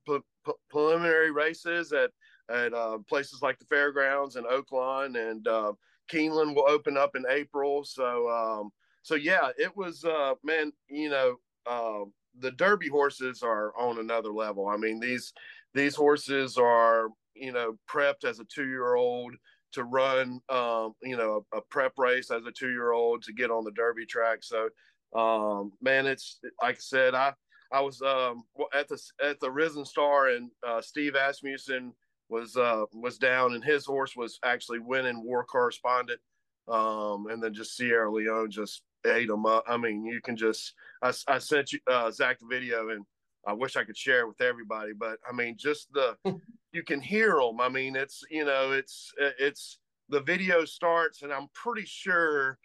preliminary 0.70 1.30
races 1.30 1.92
at 1.92 2.10
at 2.50 2.72
uh, 2.72 2.98
places 3.08 3.42
like 3.42 3.58
the 3.58 3.64
fairgrounds 3.66 4.36
and 4.36 4.46
Oaklawn 4.46 5.30
and 5.30 5.46
uh, 5.46 5.72
Keeneland 6.08 6.54
will 6.54 6.68
open 6.68 6.96
up 6.96 7.16
in 7.16 7.24
April. 7.28 7.84
So, 7.84 8.28
um, 8.28 8.70
so 9.02 9.14
yeah, 9.14 9.48
it 9.58 9.76
was, 9.76 10.04
uh, 10.04 10.34
man, 10.42 10.72
you 10.88 11.10
know, 11.10 11.36
uh, 11.66 12.04
the 12.40 12.52
Derby 12.52 12.88
horses 12.88 13.42
are 13.42 13.72
on 13.78 13.98
another 13.98 14.32
level. 14.32 14.68
I 14.68 14.76
mean, 14.76 15.00
these, 15.00 15.32
these 15.74 15.94
horses 15.94 16.56
are, 16.56 17.08
you 17.34 17.52
know, 17.52 17.76
prepped 17.90 18.24
as 18.24 18.40
a 18.40 18.44
two 18.44 18.68
year 18.68 18.94
old 18.94 19.34
to 19.72 19.84
run, 19.84 20.40
um, 20.48 20.94
you 21.02 21.16
know, 21.16 21.44
a, 21.52 21.58
a 21.58 21.60
prep 21.70 21.92
race 21.98 22.30
as 22.30 22.44
a 22.46 22.52
two 22.52 22.70
year 22.70 22.92
old 22.92 23.22
to 23.22 23.32
get 23.32 23.50
on 23.50 23.64
the 23.64 23.70
Derby 23.72 24.06
track. 24.06 24.38
So, 24.42 24.68
um, 25.14 25.72
man, 25.80 26.06
it's 26.06 26.40
like 26.62 26.76
I 26.76 26.80
said, 26.80 27.14
I, 27.14 27.32
I 27.72 27.80
was 27.80 28.00
um, 28.02 28.44
at 28.74 28.88
the 28.88 28.98
at 29.22 29.40
the 29.40 29.50
Risen 29.50 29.84
Star, 29.84 30.28
and 30.28 30.50
uh, 30.66 30.80
Steve 30.80 31.14
Asmussen 31.14 31.92
was 32.28 32.56
uh, 32.56 32.84
was 32.92 33.18
down, 33.18 33.54
and 33.54 33.64
his 33.64 33.84
horse 33.84 34.16
was 34.16 34.38
actually 34.44 34.78
winning 34.78 35.22
War 35.22 35.44
Correspondent, 35.44 36.20
um, 36.66 37.26
and 37.30 37.42
then 37.42 37.52
just 37.52 37.76
Sierra 37.76 38.10
Leone 38.10 38.50
just 38.50 38.82
ate 39.06 39.28
him 39.28 39.46
up. 39.46 39.64
I 39.68 39.76
mean, 39.76 40.04
you 40.04 40.20
can 40.22 40.36
just 40.36 40.74
I, 41.02 41.12
I 41.26 41.38
sent 41.38 41.72
you 41.72 41.80
uh, 41.86 42.10
Zach 42.10 42.38
the 42.38 42.46
video, 42.46 42.88
and 42.90 43.04
I 43.48 43.54
wish 43.54 43.76
I 43.76 43.84
could 43.84 43.96
share 43.96 44.20
it 44.20 44.28
with 44.28 44.42
everybody, 44.42 44.92
but 44.92 45.18
I 45.28 45.32
mean, 45.32 45.56
just 45.56 45.90
the 45.92 46.16
you 46.72 46.82
can 46.82 47.00
hear 47.00 47.36
them. 47.36 47.60
I 47.60 47.70
mean, 47.70 47.96
it's 47.96 48.22
you 48.30 48.44
know, 48.44 48.72
it's 48.72 49.12
it's 49.18 49.78
the 50.10 50.20
video 50.20 50.66
starts, 50.66 51.22
and 51.22 51.32
I'm 51.32 51.48
pretty 51.54 51.86
sure. 51.86 52.58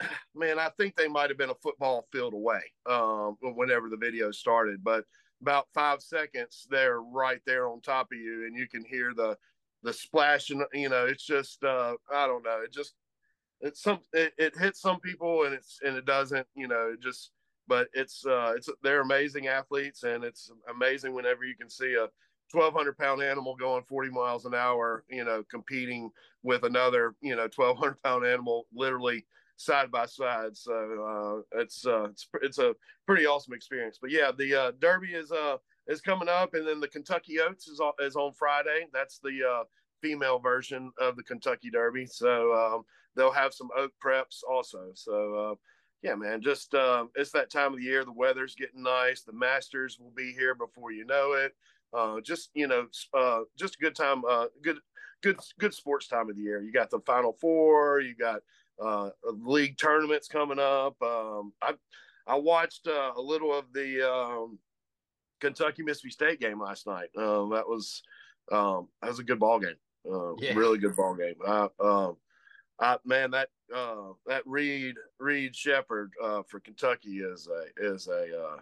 Man, 0.34 0.58
I 0.58 0.70
think 0.76 0.96
they 0.96 1.06
might 1.06 1.30
have 1.30 1.38
been 1.38 1.50
a 1.50 1.62
football 1.62 2.08
field 2.10 2.34
away 2.34 2.60
um, 2.90 3.36
whenever 3.40 3.88
the 3.88 3.96
video 3.96 4.32
started, 4.32 4.82
but 4.82 5.04
about 5.40 5.68
five 5.72 6.02
seconds, 6.02 6.66
they're 6.68 7.00
right 7.00 7.40
there 7.46 7.68
on 7.68 7.80
top 7.80 8.08
of 8.12 8.18
you, 8.18 8.46
and 8.46 8.56
you 8.56 8.66
can 8.66 8.84
hear 8.84 9.14
the 9.14 9.36
the 9.84 9.92
splashing. 9.92 10.64
You 10.72 10.88
know, 10.88 11.06
it's 11.06 11.24
just 11.24 11.62
uh, 11.62 11.94
I 12.12 12.26
don't 12.26 12.44
know. 12.44 12.62
It 12.64 12.72
just 12.72 12.94
it's 13.60 13.80
some 13.80 14.00
it, 14.12 14.32
it 14.38 14.58
hits 14.58 14.80
some 14.80 14.98
people, 14.98 15.44
and 15.44 15.54
it's 15.54 15.78
and 15.86 15.96
it 15.96 16.04
doesn't. 16.04 16.48
You 16.56 16.66
know, 16.66 16.90
it 16.92 17.00
just 17.00 17.30
but 17.68 17.88
it's 17.92 18.24
uh, 18.26 18.52
it's 18.56 18.68
they're 18.82 19.00
amazing 19.00 19.48
athletes, 19.48 20.02
and 20.02 20.24
it's 20.24 20.50
amazing 20.70 21.14
whenever 21.14 21.44
you 21.44 21.56
can 21.56 21.70
see 21.70 21.94
a 21.94 22.08
1200 22.52 22.96
pound 22.98 23.22
animal 23.22 23.56
going 23.56 23.82
40 23.88 24.10
miles 24.10 24.44
an 24.44 24.54
hour. 24.54 25.04
You 25.08 25.24
know, 25.24 25.42
competing 25.50 26.10
with 26.42 26.64
another 26.64 27.14
you 27.20 27.36
know 27.36 27.48
1200 27.54 28.02
pound 28.02 28.26
animal, 28.26 28.66
literally 28.74 29.24
side 29.56 29.90
by 29.90 30.06
side. 30.06 30.56
So 30.56 31.44
uh, 31.52 31.60
it's 31.60 31.86
uh, 31.86 32.04
it's 32.04 32.28
it's 32.42 32.58
a 32.58 32.74
pretty 33.06 33.26
awesome 33.26 33.54
experience. 33.54 33.98
But 34.00 34.10
yeah, 34.10 34.30
the 34.36 34.54
uh, 34.54 34.72
Derby 34.80 35.14
is 35.14 35.32
uh 35.32 35.56
is 35.86 36.00
coming 36.00 36.28
up, 36.28 36.54
and 36.54 36.66
then 36.66 36.80
the 36.80 36.88
Kentucky 36.88 37.40
Oaks 37.40 37.68
is 37.68 37.80
on, 37.80 37.92
is 38.00 38.16
on 38.16 38.32
Friday. 38.32 38.86
That's 38.92 39.18
the 39.18 39.38
uh, 39.48 39.64
female 40.02 40.38
version 40.38 40.92
of 40.98 41.16
the 41.16 41.22
Kentucky 41.22 41.70
Derby. 41.70 42.06
So 42.06 42.52
um, 42.54 42.82
they'll 43.16 43.32
have 43.32 43.54
some 43.54 43.68
oak 43.76 43.92
preps 44.04 44.40
also. 44.48 44.90
So 44.94 45.34
uh, 45.34 45.54
yeah, 46.04 46.14
man, 46.14 46.42
just 46.42 46.74
uh, 46.74 47.06
it's 47.14 47.30
that 47.30 47.50
time 47.50 47.72
of 47.72 47.78
the 47.78 47.84
year. 47.84 48.04
The 48.04 48.12
weather's 48.12 48.54
getting 48.54 48.82
nice. 48.82 49.22
The 49.22 49.32
Masters 49.32 49.98
will 49.98 50.12
be 50.14 50.32
here 50.32 50.54
before 50.54 50.92
you 50.92 51.06
know 51.06 51.32
it. 51.32 51.54
Uh, 51.94 52.20
just 52.20 52.50
you 52.52 52.68
know, 52.68 52.88
uh, 53.14 53.40
just 53.58 53.76
a 53.76 53.78
good 53.78 53.94
time. 53.94 54.22
Uh, 54.28 54.46
good, 54.62 54.76
good, 55.22 55.38
good 55.58 55.72
sports 55.72 56.06
time 56.06 56.28
of 56.28 56.36
the 56.36 56.42
year. 56.42 56.60
You 56.60 56.72
got 56.72 56.90
the 56.90 57.00
Final 57.06 57.32
Four. 57.40 58.00
You 58.00 58.14
got 58.14 58.42
uh, 58.78 59.10
league 59.24 59.78
tournaments 59.78 60.28
coming 60.28 60.58
up. 60.58 60.94
Um, 61.02 61.54
I 61.62 61.72
I 62.26 62.34
watched 62.34 62.86
uh, 62.86 63.12
a 63.16 63.22
little 63.22 63.58
of 63.58 63.64
the 63.72 64.06
um, 64.06 64.58
Kentucky 65.40 65.82
Mississippi 65.82 66.10
State 66.10 66.38
game 66.38 66.60
last 66.60 66.86
night. 66.86 67.08
Um, 67.16 67.48
that 67.48 67.66
was 67.66 68.02
um, 68.52 68.88
that 69.00 69.08
was 69.08 69.20
a 69.20 69.24
good 69.24 69.40
ball 69.40 69.58
game. 69.58 69.76
Uh, 70.06 70.34
yeah. 70.36 70.52
Really 70.52 70.76
good 70.76 70.96
ball 70.96 71.14
game. 71.14 71.36
I, 71.46 71.68
I, 72.80 72.96
man, 73.04 73.30
that 73.32 73.48
uh, 73.74 74.12
that 74.26 74.42
Reed 74.46 74.96
Reed 75.18 75.54
Sheppard 75.54 76.12
uh, 76.22 76.42
for 76.48 76.60
Kentucky 76.60 77.18
is 77.18 77.48
a 77.48 77.92
is 77.92 78.08
a 78.08 78.36
uh, 78.36 78.56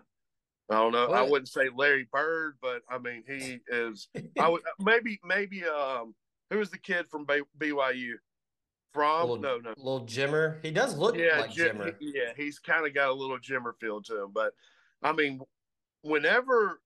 I 0.71 0.75
don't 0.75 0.93
know. 0.93 1.09
What? 1.09 1.19
I 1.19 1.23
wouldn't 1.23 1.49
say 1.49 1.69
Larry 1.75 2.09
Bird, 2.13 2.57
but 2.61 2.83
I 2.91 2.99
mean 2.99 3.25
he 3.27 3.61
is. 3.69 4.09
I 4.39 4.49
would 4.49 4.63
maybe 4.79 5.21
maybe 5.25 5.65
um 5.65 6.15
who 6.51 6.59
was 6.59 6.71
the 6.71 6.79
kid 6.79 7.07
from 7.09 7.27
BYU? 7.27 8.15
From 8.93 9.21
little, 9.23 9.39
no 9.39 9.59
no 9.59 9.73
little 9.79 10.05
Jimmer. 10.07 10.63
He 10.63 10.71
does 10.71 10.97
look 10.97 11.17
yeah, 11.17 11.41
like 11.41 11.53
Jim, 11.53 11.79
Jimmer. 11.79 11.95
Yeah, 12.01 12.33
he's 12.37 12.59
kind 12.59 12.87
of 12.87 12.95
got 12.95 13.09
a 13.09 13.15
little 13.15 13.39
Jimmer 13.39 13.73
feel 13.81 14.03
to 14.03 14.25
him. 14.25 14.31
But 14.35 14.53
I 15.03 15.13
mean, 15.13 15.41
whenever 16.03 16.81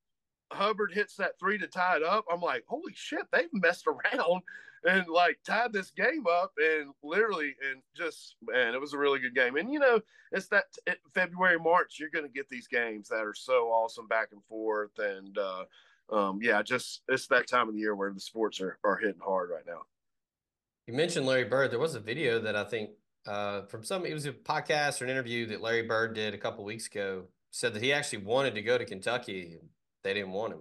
Hubbard 0.52 0.92
hits 0.92 1.16
that 1.16 1.38
three 1.40 1.58
to 1.58 1.66
tie 1.66 1.96
it 1.96 2.04
up, 2.04 2.24
I'm 2.32 2.40
like, 2.40 2.62
holy 2.68 2.92
shit, 2.94 3.26
they've 3.32 3.52
messed 3.52 3.86
around 3.88 4.42
and 4.86 5.06
like 5.08 5.38
tied 5.46 5.72
this 5.72 5.90
game 5.90 6.24
up 6.30 6.52
and 6.58 6.92
literally 7.02 7.54
and 7.70 7.82
just 7.94 8.36
man, 8.42 8.74
it 8.74 8.80
was 8.80 8.94
a 8.94 8.98
really 8.98 9.18
good 9.18 9.34
game. 9.34 9.56
And 9.56 9.72
you 9.72 9.78
know, 9.78 10.00
it's 10.32 10.48
that 10.48 10.64
it, 10.86 10.98
February 11.14 11.58
March, 11.58 11.98
you're 11.98 12.10
going 12.10 12.24
to 12.24 12.32
get 12.32 12.48
these 12.48 12.68
games 12.68 13.08
that 13.08 13.24
are 13.24 13.34
so 13.34 13.68
awesome 13.68 14.08
back 14.08 14.28
and 14.32 14.42
forth 14.44 14.98
and. 14.98 15.36
uh 15.36 15.64
um, 16.12 16.38
yeah, 16.40 16.62
just 16.62 17.02
it's 17.08 17.26
that 17.28 17.48
time 17.48 17.68
of 17.68 17.74
the 17.74 17.80
year 17.80 17.94
where 17.96 18.12
the 18.12 18.20
sports 18.20 18.60
are, 18.60 18.78
are 18.84 18.96
hitting 18.96 19.20
hard 19.20 19.50
right 19.50 19.66
now. 19.66 19.82
You 20.86 20.94
mentioned 20.94 21.26
Larry 21.26 21.44
Bird. 21.44 21.72
There 21.72 21.80
was 21.80 21.96
a 21.96 22.00
video 22.00 22.38
that 22.40 22.54
I 22.54 22.62
think 22.62 22.90
uh, 23.26 23.62
from 23.62 23.82
some, 23.82 24.06
it 24.06 24.14
was 24.14 24.24
a 24.26 24.32
podcast 24.32 25.00
or 25.00 25.04
an 25.04 25.10
interview 25.10 25.46
that 25.46 25.60
Larry 25.60 25.82
Bird 25.82 26.14
did 26.14 26.32
a 26.32 26.38
couple 26.38 26.64
weeks 26.64 26.86
ago. 26.86 27.24
Said 27.50 27.74
that 27.74 27.82
he 27.82 27.92
actually 27.92 28.18
wanted 28.18 28.54
to 28.54 28.62
go 28.62 28.78
to 28.78 28.84
Kentucky. 28.84 29.58
They 30.04 30.14
didn't 30.14 30.30
want 30.30 30.52
him. 30.52 30.60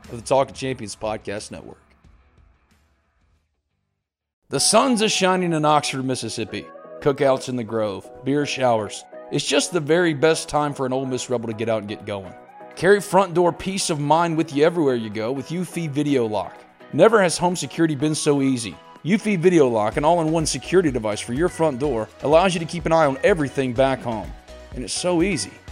of 0.11 0.21
the 0.21 0.27
Talk 0.27 0.49
of 0.49 0.55
Champions 0.55 0.95
Podcast 0.95 1.51
Network. 1.51 1.81
The 4.49 4.59
sun's 4.59 5.01
are 5.01 5.09
shining 5.09 5.53
in 5.53 5.63
Oxford, 5.63 6.03
Mississippi. 6.03 6.65
Cookouts 6.99 7.49
in 7.49 7.55
the 7.55 7.63
Grove, 7.63 8.09
beer 8.23 8.45
showers. 8.45 9.03
It's 9.31 9.45
just 9.45 9.71
the 9.71 9.79
very 9.79 10.13
best 10.13 10.49
time 10.49 10.73
for 10.73 10.85
an 10.85 10.93
Ole 10.93 11.05
Miss 11.05 11.29
Rebel 11.29 11.47
to 11.47 11.53
get 11.53 11.69
out 11.69 11.79
and 11.79 11.87
get 11.87 12.05
going. 12.05 12.33
Carry 12.75 12.99
front 12.99 13.33
door 13.33 13.53
peace 13.53 13.89
of 13.89 13.99
mind 13.99 14.37
with 14.37 14.53
you 14.53 14.63
everywhere 14.63 14.95
you 14.95 15.09
go 15.09 15.31
with 15.31 15.49
Eufy 15.49 15.89
Video 15.89 16.25
Lock. 16.25 16.57
Never 16.93 17.21
has 17.21 17.37
home 17.37 17.55
security 17.55 17.95
been 17.95 18.13
so 18.13 18.41
easy. 18.41 18.75
Eufy 19.05 19.39
Video 19.39 19.67
Lock, 19.67 19.97
an 19.97 20.05
all 20.05 20.21
in 20.21 20.31
one 20.31 20.45
security 20.45 20.91
device 20.91 21.19
for 21.19 21.33
your 21.33 21.49
front 21.49 21.79
door, 21.79 22.07
allows 22.23 22.53
you 22.53 22.59
to 22.59 22.65
keep 22.65 22.85
an 22.85 22.91
eye 22.91 23.05
on 23.05 23.17
everything 23.23 23.73
back 23.73 23.99
home. 24.01 24.31
And 24.75 24.83
it's 24.83 24.93
so 24.93 25.21
easy. 25.21 25.51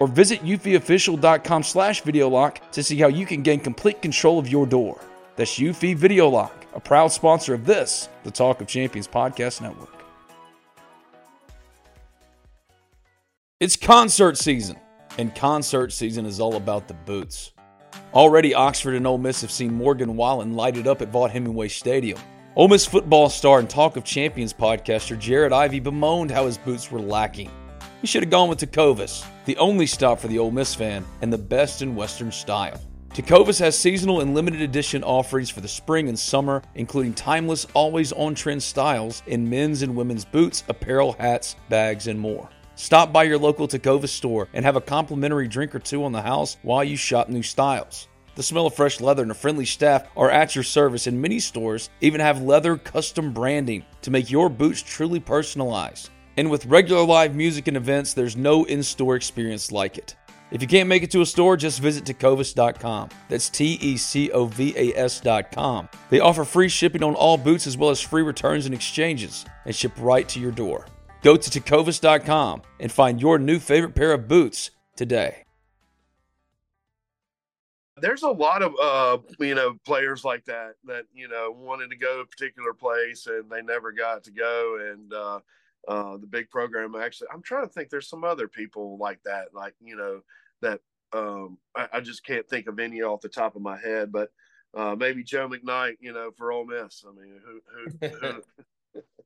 Or 0.00 0.08
visit 0.08 0.42
eufyofficial.com 0.42 1.62
slash 1.62 2.00
video 2.00 2.28
lock 2.28 2.72
to 2.72 2.82
see 2.82 2.96
how 2.96 3.08
you 3.08 3.26
can 3.26 3.42
gain 3.42 3.60
complete 3.60 4.02
control 4.02 4.38
of 4.38 4.48
your 4.48 4.66
door. 4.66 5.00
That's 5.36 5.58
Eufy 5.58 5.94
Video 5.94 6.28
Lock, 6.28 6.66
a 6.74 6.80
proud 6.80 7.12
sponsor 7.12 7.54
of 7.54 7.64
this, 7.64 8.08
the 8.24 8.30
Talk 8.30 8.60
of 8.60 8.66
Champions 8.66 9.06
Podcast 9.06 9.60
Network. 9.60 10.04
It's 13.60 13.76
concert 13.76 14.38
season, 14.38 14.76
and 15.18 15.34
concert 15.34 15.92
season 15.92 16.24
is 16.24 16.40
all 16.40 16.56
about 16.56 16.88
the 16.88 16.94
boots. 16.94 17.52
Already, 18.14 18.54
Oxford 18.54 18.94
and 18.94 19.06
Ole 19.06 19.18
Miss 19.18 19.40
have 19.42 19.50
seen 19.50 19.72
Morgan 19.72 20.16
Wallen 20.16 20.54
lighted 20.54 20.86
up 20.86 21.02
at 21.02 21.12
Vaught 21.12 21.30
Hemingway 21.30 21.68
Stadium. 21.68 22.18
Ole 22.56 22.68
Miss 22.68 22.86
football 22.86 23.28
star 23.28 23.58
and 23.58 23.68
Talk 23.68 23.96
of 23.96 24.04
Champions 24.04 24.52
podcaster 24.52 25.18
Jared 25.18 25.52
Ivey 25.52 25.78
bemoaned 25.78 26.30
how 26.30 26.46
his 26.46 26.58
boots 26.58 26.90
were 26.90 27.00
lacking. 27.00 27.50
He 28.00 28.06
should 28.06 28.22
have 28.22 28.30
gone 28.30 28.48
with 28.48 28.60
Tecovas, 28.60 29.24
the 29.50 29.56
only 29.56 29.86
stop 29.86 30.20
for 30.20 30.28
the 30.28 30.38
Ole 30.38 30.52
Miss 30.52 30.76
fan 30.76 31.04
and 31.22 31.32
the 31.32 31.36
best 31.36 31.82
in 31.82 31.96
Western 31.96 32.30
style. 32.30 32.80
Tecovas 33.12 33.58
has 33.58 33.76
seasonal 33.76 34.20
and 34.20 34.32
limited 34.32 34.60
edition 34.60 35.02
offerings 35.02 35.50
for 35.50 35.60
the 35.60 35.66
spring 35.66 36.08
and 36.08 36.16
summer, 36.16 36.62
including 36.76 37.12
timeless, 37.12 37.66
always 37.74 38.12
on 38.12 38.36
trend 38.36 38.62
styles 38.62 39.24
in 39.26 39.50
men's 39.50 39.82
and 39.82 39.96
women's 39.96 40.24
boots, 40.24 40.62
apparel, 40.68 41.16
hats, 41.18 41.56
bags, 41.68 42.06
and 42.06 42.20
more. 42.20 42.48
Stop 42.76 43.12
by 43.12 43.24
your 43.24 43.38
local 43.38 43.66
Tecovas 43.66 44.10
store 44.10 44.46
and 44.52 44.64
have 44.64 44.76
a 44.76 44.80
complimentary 44.80 45.48
drink 45.48 45.74
or 45.74 45.80
two 45.80 46.04
on 46.04 46.12
the 46.12 46.22
house 46.22 46.56
while 46.62 46.84
you 46.84 46.96
shop 46.96 47.28
new 47.28 47.42
styles. 47.42 48.06
The 48.36 48.44
smell 48.44 48.68
of 48.68 48.74
fresh 48.74 49.00
leather 49.00 49.22
and 49.22 49.32
a 49.32 49.34
friendly 49.34 49.66
staff 49.66 50.06
are 50.16 50.30
at 50.30 50.54
your 50.54 50.62
service, 50.62 51.08
and 51.08 51.20
many 51.20 51.40
stores 51.40 51.90
even 52.00 52.20
have 52.20 52.40
leather 52.40 52.76
custom 52.76 53.32
branding 53.32 53.84
to 54.02 54.12
make 54.12 54.30
your 54.30 54.48
boots 54.48 54.80
truly 54.80 55.18
personalized. 55.18 56.10
And 56.40 56.50
with 56.50 56.64
regular 56.64 57.04
live 57.04 57.34
music 57.34 57.68
and 57.68 57.76
events, 57.76 58.14
there's 58.14 58.34
no 58.34 58.64
in 58.64 58.82
store 58.82 59.14
experience 59.14 59.70
like 59.70 59.98
it. 59.98 60.16
If 60.50 60.62
you 60.62 60.68
can't 60.68 60.88
make 60.88 61.02
it 61.02 61.10
to 61.10 61.20
a 61.20 61.26
store, 61.26 61.54
just 61.54 61.80
visit 61.80 62.04
tecovas.com. 62.04 63.10
That's 63.28 63.50
T 63.50 63.74
E 63.82 63.98
C 63.98 64.30
O 64.30 64.46
V 64.46 64.72
A 64.74 64.96
S.com. 64.96 65.90
They 66.08 66.18
offer 66.18 66.44
free 66.44 66.70
shipping 66.70 67.02
on 67.02 67.14
all 67.14 67.36
boots 67.36 67.66
as 67.66 67.76
well 67.76 67.90
as 67.90 68.00
free 68.00 68.22
returns 68.22 68.64
and 68.64 68.74
exchanges 68.74 69.44
and 69.66 69.76
ship 69.76 69.92
right 69.98 70.26
to 70.30 70.40
your 70.40 70.50
door. 70.50 70.86
Go 71.20 71.36
to 71.36 71.60
tecovas.com 71.60 72.62
and 72.80 72.90
find 72.90 73.20
your 73.20 73.38
new 73.38 73.58
favorite 73.58 73.94
pair 73.94 74.12
of 74.14 74.26
boots 74.26 74.70
today. 74.96 75.44
There's 77.98 78.22
a 78.22 78.30
lot 78.30 78.62
of 78.62 78.72
uh, 78.82 79.18
you 79.38 79.54
know 79.54 79.74
players 79.84 80.24
like 80.24 80.46
that 80.46 80.76
that 80.86 81.04
you 81.12 81.28
know 81.28 81.54
wanted 81.54 81.90
to 81.90 81.96
go 81.96 82.14
to 82.14 82.20
a 82.22 82.26
particular 82.26 82.72
place 82.72 83.26
and 83.26 83.50
they 83.50 83.60
never 83.60 83.92
got 83.92 84.24
to 84.24 84.30
go 84.30 84.78
and 84.90 85.12
uh, 85.12 85.40
uh, 85.88 86.16
the 86.18 86.26
big 86.26 86.50
program 86.50 86.94
actually 86.94 87.28
I'm 87.32 87.42
trying 87.42 87.66
to 87.66 87.72
think 87.72 87.88
there's 87.88 88.08
some 88.08 88.24
other 88.24 88.48
people 88.48 88.98
like 88.98 89.22
that 89.24 89.48
like 89.54 89.74
you 89.80 89.96
know 89.96 90.20
that 90.62 90.80
um, 91.12 91.58
I, 91.74 91.88
I, 91.94 92.00
just 92.00 92.24
can't 92.24 92.48
think 92.48 92.68
of 92.68 92.78
any 92.78 93.02
off 93.02 93.20
the 93.20 93.28
top 93.28 93.56
of 93.56 93.62
my 93.62 93.76
head 93.76 94.12
but 94.12 94.30
uh, 94.74 94.94
maybe 94.94 95.24
Joe 95.24 95.48
McKnight 95.48 95.96
you 96.00 96.12
know 96.12 96.30
for 96.36 96.52
Ole 96.52 96.66
Miss 96.66 97.04
I 97.08 97.20
mean 97.20 97.40
who, 97.44 98.08
who, 98.08 98.08
who 98.08 98.42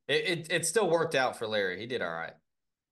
It, 0.07 0.25
it, 0.25 0.47
it 0.51 0.65
still 0.65 0.89
worked 0.89 1.15
out 1.15 1.37
for 1.37 1.47
Larry. 1.47 1.79
He 1.79 1.87
did 1.87 2.01
all 2.01 2.11
right. 2.11 2.33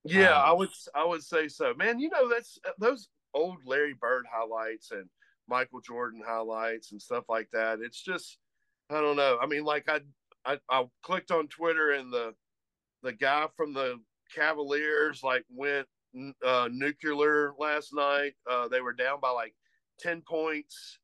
Yeah, 0.03 0.35
um, 0.35 0.43
I 0.45 0.51
would 0.51 0.69
I 0.95 1.05
would 1.05 1.23
say 1.23 1.47
so. 1.47 1.73
Man, 1.75 1.99
you 1.99 2.09
know 2.09 2.27
that's 2.29 2.57
those 2.79 3.07
old 3.33 3.57
Larry 3.65 3.93
Bird 3.93 4.25
highlights 4.31 4.91
and 4.91 5.05
Michael 5.47 5.81
Jordan 5.81 6.21
highlights 6.25 6.91
and 6.91 7.01
stuff 7.01 7.25
like 7.29 7.49
that. 7.53 7.79
It's 7.81 8.01
just 8.01 8.37
I 8.89 8.99
don't 8.99 9.15
know. 9.15 9.37
I 9.41 9.45
mean, 9.45 9.63
like 9.63 9.87
I 9.87 9.99
I, 10.45 10.59
I 10.69 10.85
clicked 11.03 11.31
on 11.31 11.47
Twitter 11.47 11.91
and 11.91 12.11
the 12.11 12.33
the 13.03 13.13
guy 13.13 13.47
from 13.55 13.73
the 13.73 13.99
Cavaliers 14.33 15.21
like 15.23 15.45
went 15.49 15.87
uh, 16.45 16.69
nuclear 16.71 17.53
last 17.59 17.93
night. 17.93 18.33
Uh, 18.49 18.67
they 18.67 18.81
were 18.81 18.93
down 18.93 19.19
by 19.21 19.29
like 19.29 19.53
ten 19.99 20.21
points 20.21 20.99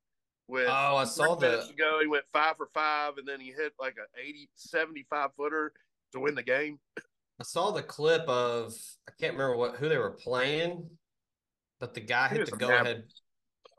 with 0.47 0.67
oh 0.67 0.95
I 0.97 1.03
saw 1.03 1.35
that 1.35 1.69
ago. 1.69 1.99
He 2.01 2.07
went 2.07 2.25
five 2.33 2.57
for 2.57 2.69
five 2.73 3.17
and 3.17 3.27
then 3.27 3.39
he 3.39 3.47
hit 3.47 3.73
like 3.79 3.95
a 3.97 4.19
80, 4.19 4.49
75 4.55 5.29
footer 5.37 5.73
to 6.13 6.19
win 6.19 6.35
the 6.35 6.43
game. 6.43 6.79
I 7.39 7.43
saw 7.43 7.71
the 7.71 7.83
clip 7.83 8.27
of 8.27 8.73
I 9.07 9.11
can't 9.19 9.33
remember 9.33 9.55
what 9.55 9.75
who 9.75 9.89
they 9.89 9.97
were 9.97 10.11
playing, 10.11 10.89
but 11.79 11.93
the 11.93 12.01
guy 12.01 12.29
hit 12.29 12.49
the 12.49 12.57
go 12.57 12.69
ahead. 12.69 13.03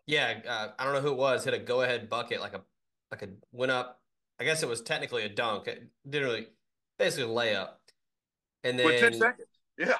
Yeah, 0.07 0.41
uh, 0.49 0.69
I 0.79 0.85
don't 0.85 0.95
know 0.95 1.01
who 1.01 1.13
it 1.13 1.19
was. 1.19 1.45
Hit 1.45 1.55
a 1.55 1.59
go 1.59 1.83
ahead 1.83 2.09
bucket 2.09 2.41
like 2.41 2.55
a 2.55 2.63
like 3.11 3.23
a 3.23 3.29
went 3.53 3.73
up. 3.73 4.01
I 4.39 4.45
guess 4.45 4.63
it 4.63 4.69
was 4.69 4.81
technically 4.81 5.25
a 5.25 5.29
dunk. 5.29 5.67
It 5.67 5.89
didn't 6.09 6.29
really 6.29 6.47
basically 6.99 7.31
a 7.31 7.35
layup. 7.35 7.71
And 8.65 8.79
then 8.79 8.87
With 8.87 9.01
ten 9.01 9.15
seconds. 9.15 9.49
Yeah. 9.79 9.95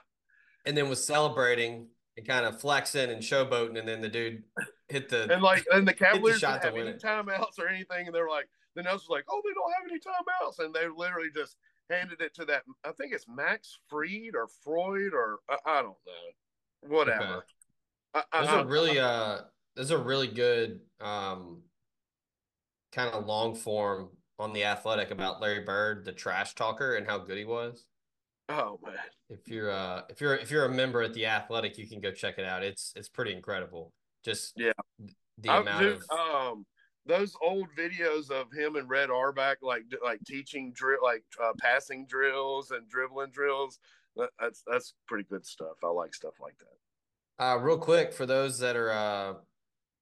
And 0.67 0.77
then 0.77 0.89
was 0.89 1.05
celebrating 1.05 1.89
and 2.17 2.27
kind 2.27 2.45
of 2.45 2.61
flexing 2.61 3.11
and 3.11 3.23
showboating, 3.23 3.79
and 3.79 3.89
then 3.89 4.01
the 4.01 4.09
dude 4.09 4.43
hit 4.89 5.09
the 5.09 5.33
and 5.33 5.43
like 5.43 5.65
and 5.73 5.87
the 5.89 5.95
Cavaliers 5.95 6.41
didn't 6.41 6.63
have 6.63 6.77
any 6.77 6.93
timeouts 6.93 7.59
or 7.59 7.69
anything, 7.69 8.07
and 8.07 8.15
they're 8.15 8.29
like 8.29 8.49
the 8.77 8.83
nose 8.83 9.01
was 9.01 9.09
like, 9.09 9.25
oh, 9.29 9.41
they 9.45 9.53
don't 9.55 9.73
have 9.73 9.91
any 9.91 9.99
timeouts, 9.99 10.65
and 10.65 10.75
they 10.75 10.87
literally 10.95 11.31
just 11.35 11.57
handed 11.89 12.21
it 12.21 12.35
to 12.35 12.45
that. 12.47 12.63
I 12.85 12.93
think 12.93 13.13
it's 13.13 13.27
Max 13.29 13.79
Freed 13.89 14.35
or 14.35 14.49
Freud 14.63 15.13
or 15.15 15.39
I, 15.49 15.57
I 15.67 15.83
don't 15.83 15.97
know, 16.07 16.89
whatever. 16.97 17.25
Okay. 17.25 18.25
I, 18.33 18.45
there's 18.45 18.63
a 18.63 18.67
really 18.67 18.99
uh, 18.99 19.39
there's 19.77 19.91
a 19.91 19.99
really 19.99 20.29
good 20.29 20.81
um, 21.01 21.63
kind 22.93 23.11
of 23.15 23.27
long 23.27 23.55
form 23.55 24.11
on 24.39 24.53
the 24.53 24.65
Athletic 24.65 25.11
about 25.11 25.41
Larry 25.41 25.65
Bird, 25.65 26.05
the 26.05 26.13
trash 26.13 26.55
talker, 26.55 26.97
and 26.97 27.07
how 27.07 27.19
good 27.19 27.39
he 27.39 27.45
was. 27.45 27.87
Oh 28.51 28.81
man! 28.85 28.97
If 29.29 29.47
you're 29.47 29.71
uh, 29.71 30.03
if 30.09 30.21
you're 30.21 30.35
if 30.35 30.51
you're 30.51 30.65
a 30.65 30.69
member 30.69 31.03
at 31.03 31.15
the 31.15 31.27
Athletic, 31.27 31.79
you 31.79 31.87
can 31.87 32.01
go 32.01 32.11
check 32.11 32.39
it 32.39 32.45
out. 32.45 32.65
It's 32.65 32.93
it's 32.97 33.09
pretty 33.09 33.33
incredible. 33.33 33.93
Just 34.25 34.55
yeah, 34.57 34.73
the 35.39 35.57
amount 35.57 35.87
of 35.87 36.05
um 36.11 36.67
those 37.07 37.35
old 37.43 37.69
videos 37.79 38.31
of 38.31 38.53
him 38.53 38.75
and 38.77 38.89
Red 38.89 39.09
Auerbach 39.09 39.59
like 39.63 39.85
like 40.03 40.21
teaching 40.27 40.73
drill, 40.73 40.99
like 41.03 41.23
uh, 41.43 41.53
passing 41.59 42.07
drills 42.07 42.73
and 42.73 42.89
dribbling 42.89 43.31
drills. 43.31 43.79
That's 44.41 44.65
that's 44.67 44.95
pretty 45.07 45.25
good 45.31 45.47
stuff. 45.47 45.77
I 45.85 45.89
like 45.89 46.13
stuff 46.13 46.35
like 46.41 46.57
that. 46.59 47.45
Uh, 47.45 47.57
real 47.57 47.79
quick 47.79 48.13
for 48.13 48.27
those 48.27 48.59
that 48.59 48.77
are 48.77 48.91
uh, 48.91 49.35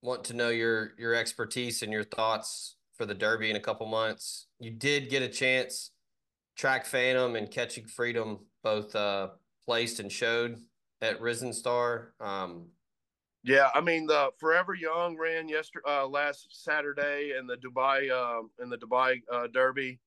want 0.02 0.24
to 0.24 0.34
know 0.34 0.48
your 0.48 0.92
your 0.98 1.14
expertise 1.14 1.82
and 1.82 1.92
your 1.92 2.04
thoughts 2.04 2.76
for 2.96 3.04
the 3.04 3.14
Derby 3.14 3.50
in 3.50 3.56
a 3.56 3.60
couple 3.60 3.86
months. 3.86 4.46
You 4.58 4.70
did 4.70 5.10
get 5.10 5.22
a 5.22 5.28
chance. 5.28 5.90
Track 6.58 6.86
Phantom 6.86 7.36
and 7.36 7.48
Catching 7.50 7.86
Freedom 7.86 8.40
both 8.64 8.94
uh, 8.96 9.28
placed 9.64 10.00
and 10.00 10.10
showed 10.10 10.56
at 11.00 11.20
Risen 11.20 11.52
Star. 11.52 12.12
Um, 12.20 12.66
yeah, 13.44 13.68
I 13.74 13.80
mean 13.80 14.06
the 14.06 14.30
Forever 14.38 14.74
Young 14.74 15.16
ran 15.16 15.48
yesterday, 15.48 15.84
uh, 15.88 16.08
last 16.08 16.48
Saturday 16.50 17.32
in 17.38 17.46
the 17.46 17.56
Dubai 17.56 18.10
uh, 18.10 18.42
in 18.60 18.68
the 18.68 18.76
Dubai 18.76 19.22
uh, 19.32 19.46
Derby. 19.46 20.00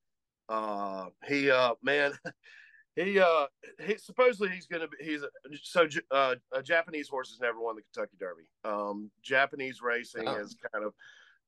Uh, 0.50 1.06
he 1.26 1.50
uh, 1.50 1.74
man, 1.82 2.12
he 2.98 3.18
uh, 3.18 3.46
he 3.86 3.98
supposedly 3.98 4.50
he's 4.50 4.68
gonna 4.68 4.90
be 4.90 4.98
he's 5.06 5.24
a, 5.24 5.30
so 5.64 5.88
uh, 6.12 6.36
a 6.52 6.62
Japanese 6.62 7.08
horse 7.08 7.30
has 7.30 7.40
never 7.40 7.62
won 7.62 7.78
the 7.78 7.82
Kentucky 7.82 8.18
Derby. 8.20 8.44
Um, 8.66 9.10
Japanese 9.24 9.82
racing 9.82 10.28
oh. 10.28 10.36
is 10.36 10.58
kind 10.74 10.84
of 10.84 10.94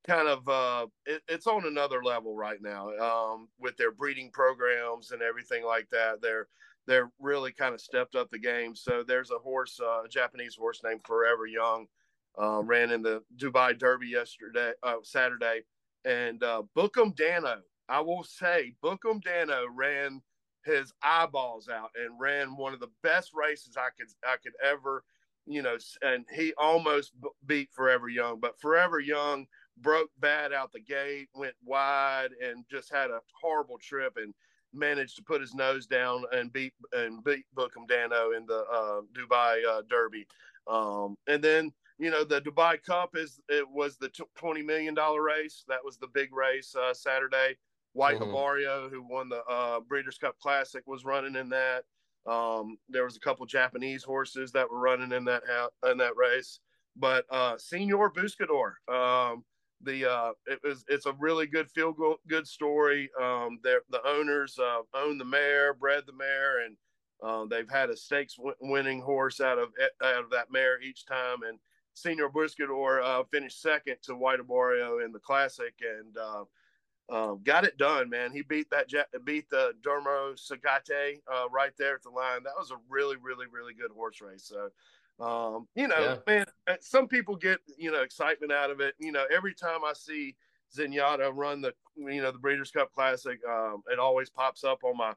kind 0.06 0.28
of 0.28 0.48
uh, 0.48 0.86
it, 1.06 1.22
it's 1.28 1.46
on 1.46 1.66
another 1.66 2.04
level 2.04 2.36
right 2.36 2.60
now 2.60 2.90
um, 2.98 3.48
with 3.58 3.76
their 3.76 3.90
breeding 3.90 4.30
programs 4.32 5.10
and 5.10 5.22
everything 5.22 5.64
like 5.64 5.88
that. 5.90 6.20
They're 6.20 6.48
they're 6.86 7.10
really 7.18 7.52
kind 7.52 7.74
of 7.74 7.80
stepped 7.80 8.14
up 8.14 8.30
the 8.30 8.38
game. 8.38 8.74
So 8.76 9.02
there's 9.06 9.30
a 9.30 9.38
horse, 9.38 9.80
uh, 9.82 10.04
a 10.04 10.08
Japanese 10.08 10.54
horse 10.54 10.82
named 10.84 11.00
Forever 11.06 11.46
Young, 11.46 11.86
um, 12.38 12.66
ran 12.66 12.90
in 12.90 13.02
the 13.02 13.22
Dubai 13.36 13.78
Derby 13.78 14.08
yesterday, 14.08 14.72
uh, 14.82 14.96
Saturday, 15.02 15.62
and 16.04 16.42
uh, 16.42 16.62
Book'em 16.76 17.14
Danno. 17.16 17.56
I 17.88 18.00
will 18.00 18.24
say, 18.24 18.74
Book'em 18.82 19.22
Danno 19.22 19.64
ran 19.74 20.20
his 20.64 20.92
eyeballs 21.02 21.68
out 21.68 21.90
and 21.94 22.18
ran 22.18 22.56
one 22.56 22.72
of 22.72 22.80
the 22.80 22.90
best 23.02 23.32
races 23.34 23.76
I 23.76 23.88
could 23.98 24.08
I 24.26 24.36
could 24.42 24.54
ever, 24.62 25.04
you 25.46 25.62
know, 25.62 25.76
and 26.02 26.24
he 26.34 26.52
almost 26.58 27.12
beat 27.46 27.70
Forever 27.72 28.08
Young, 28.08 28.40
but 28.40 28.60
Forever 28.60 29.00
Young 29.00 29.46
broke 29.78 30.10
bad 30.20 30.52
out 30.52 30.72
the 30.72 30.80
gate, 30.80 31.28
went 31.34 31.54
wide, 31.64 32.30
and 32.42 32.64
just 32.70 32.92
had 32.92 33.10
a 33.10 33.20
horrible 33.40 33.78
trip 33.78 34.16
and 34.16 34.34
managed 34.72 35.16
to 35.16 35.22
put 35.22 35.40
his 35.40 35.54
nose 35.54 35.86
down 35.86 36.24
and 36.32 36.52
beat 36.52 36.72
and 36.92 37.22
beat 37.24 37.44
Book'em 37.56 37.88
Danno 37.88 38.36
in 38.36 38.46
the 38.46 38.64
uh, 38.72 39.00
Dubai 39.12 39.64
uh, 39.68 39.82
Derby. 39.88 40.26
Um, 40.66 41.16
and 41.28 41.42
then 41.42 41.72
you 41.98 42.10
know 42.10 42.24
the 42.24 42.40
Dubai 42.40 42.82
Cup 42.82 43.10
is 43.14 43.40
it 43.48 43.68
was 43.68 43.96
the 43.96 44.10
twenty 44.36 44.62
million 44.62 44.94
dollar 44.94 45.22
race. 45.22 45.64
That 45.68 45.84
was 45.84 45.96
the 45.96 46.08
big 46.08 46.34
race 46.34 46.74
uh, 46.74 46.94
Saturday. 46.94 47.56
White 47.92 48.18
mm 48.18 48.90
who 48.90 49.02
won 49.08 49.28
the 49.28 49.44
uh, 49.48 49.78
Breeders' 49.78 50.18
Cup 50.18 50.36
Classic, 50.40 50.82
was 50.84 51.04
running 51.04 51.36
in 51.36 51.48
that. 51.50 51.84
Um, 52.26 52.76
there 52.88 53.04
was 53.04 53.16
a 53.16 53.20
couple 53.20 53.46
Japanese 53.46 54.02
horses 54.02 54.50
that 54.50 54.68
were 54.68 54.80
running 54.80 55.12
in 55.12 55.24
that 55.26 55.44
in 55.88 55.98
that 55.98 56.16
race, 56.16 56.58
but 56.96 57.24
uh, 57.30 57.56
Senor 57.56 58.10
Buscador, 58.10 58.72
um, 58.92 59.44
the 59.84 60.10
uh, 60.10 60.32
it 60.46 60.60
was 60.62 60.84
it's 60.88 61.06
a 61.06 61.12
really 61.18 61.46
good 61.46 61.70
feel 61.70 61.94
good, 62.28 62.46
story. 62.46 63.10
Um, 63.20 63.58
the 63.62 63.80
owners 64.06 64.58
uh, 64.58 64.82
own 64.94 65.18
the 65.18 65.24
mare, 65.24 65.74
bred 65.74 66.04
the 66.06 66.12
mare, 66.12 66.64
and 66.64 66.76
uh, 67.22 67.44
they've 67.46 67.70
had 67.70 67.90
a 67.90 67.96
stakes 67.96 68.36
w- 68.36 68.56
winning 68.60 69.00
horse 69.00 69.40
out 69.40 69.58
of 69.58 69.70
out 70.02 70.24
of 70.24 70.30
that 70.30 70.50
mare 70.50 70.80
each 70.80 71.06
time. 71.06 71.42
And 71.46 71.58
Senor 71.94 72.30
Buscador 72.30 73.02
uh, 73.02 73.24
finished 73.30 73.62
second 73.62 73.96
to 74.02 74.14
White 74.14 74.40
Abarrio 74.40 75.04
in 75.04 75.12
the 75.12 75.20
Classic, 75.20 75.74
and 75.80 76.16
uh, 76.16 76.44
uh, 77.08 77.34
got 77.44 77.64
it 77.64 77.76
done. 77.76 78.08
Man, 78.10 78.32
he 78.32 78.42
beat 78.42 78.68
that 78.70 78.88
beat 79.24 79.48
the 79.50 79.72
Derma 79.82 80.34
Sotogake 80.36 81.20
uh, 81.32 81.48
right 81.50 81.72
there 81.78 81.94
at 81.94 82.02
the 82.02 82.10
line. 82.10 82.42
That 82.44 82.58
was 82.58 82.70
a 82.70 82.76
really, 82.88 83.16
really, 83.22 83.46
really 83.52 83.74
good 83.74 83.90
horse 83.94 84.20
race. 84.20 84.44
So 84.44 84.68
um, 85.20 85.68
you 85.74 85.88
know, 85.88 86.00
yeah. 86.00 86.16
man, 86.26 86.46
uh, 86.66 86.74
some 86.80 87.06
people 87.06 87.36
get 87.36 87.58
you 87.78 87.92
know 87.92 88.02
excitement 88.02 88.52
out 88.52 88.70
of 88.70 88.80
it. 88.80 88.94
You 88.98 89.12
know, 89.12 89.24
every 89.32 89.54
time 89.54 89.84
I 89.84 89.92
see 89.94 90.36
Zenyatta 90.76 91.30
run 91.34 91.60
the 91.60 91.72
you 91.96 92.22
know 92.22 92.32
the 92.32 92.38
Breeders' 92.38 92.70
Cup 92.70 92.92
Classic, 92.92 93.38
um, 93.48 93.82
it 93.90 93.98
always 93.98 94.30
pops 94.30 94.64
up 94.64 94.78
on 94.82 94.96
my 94.96 95.12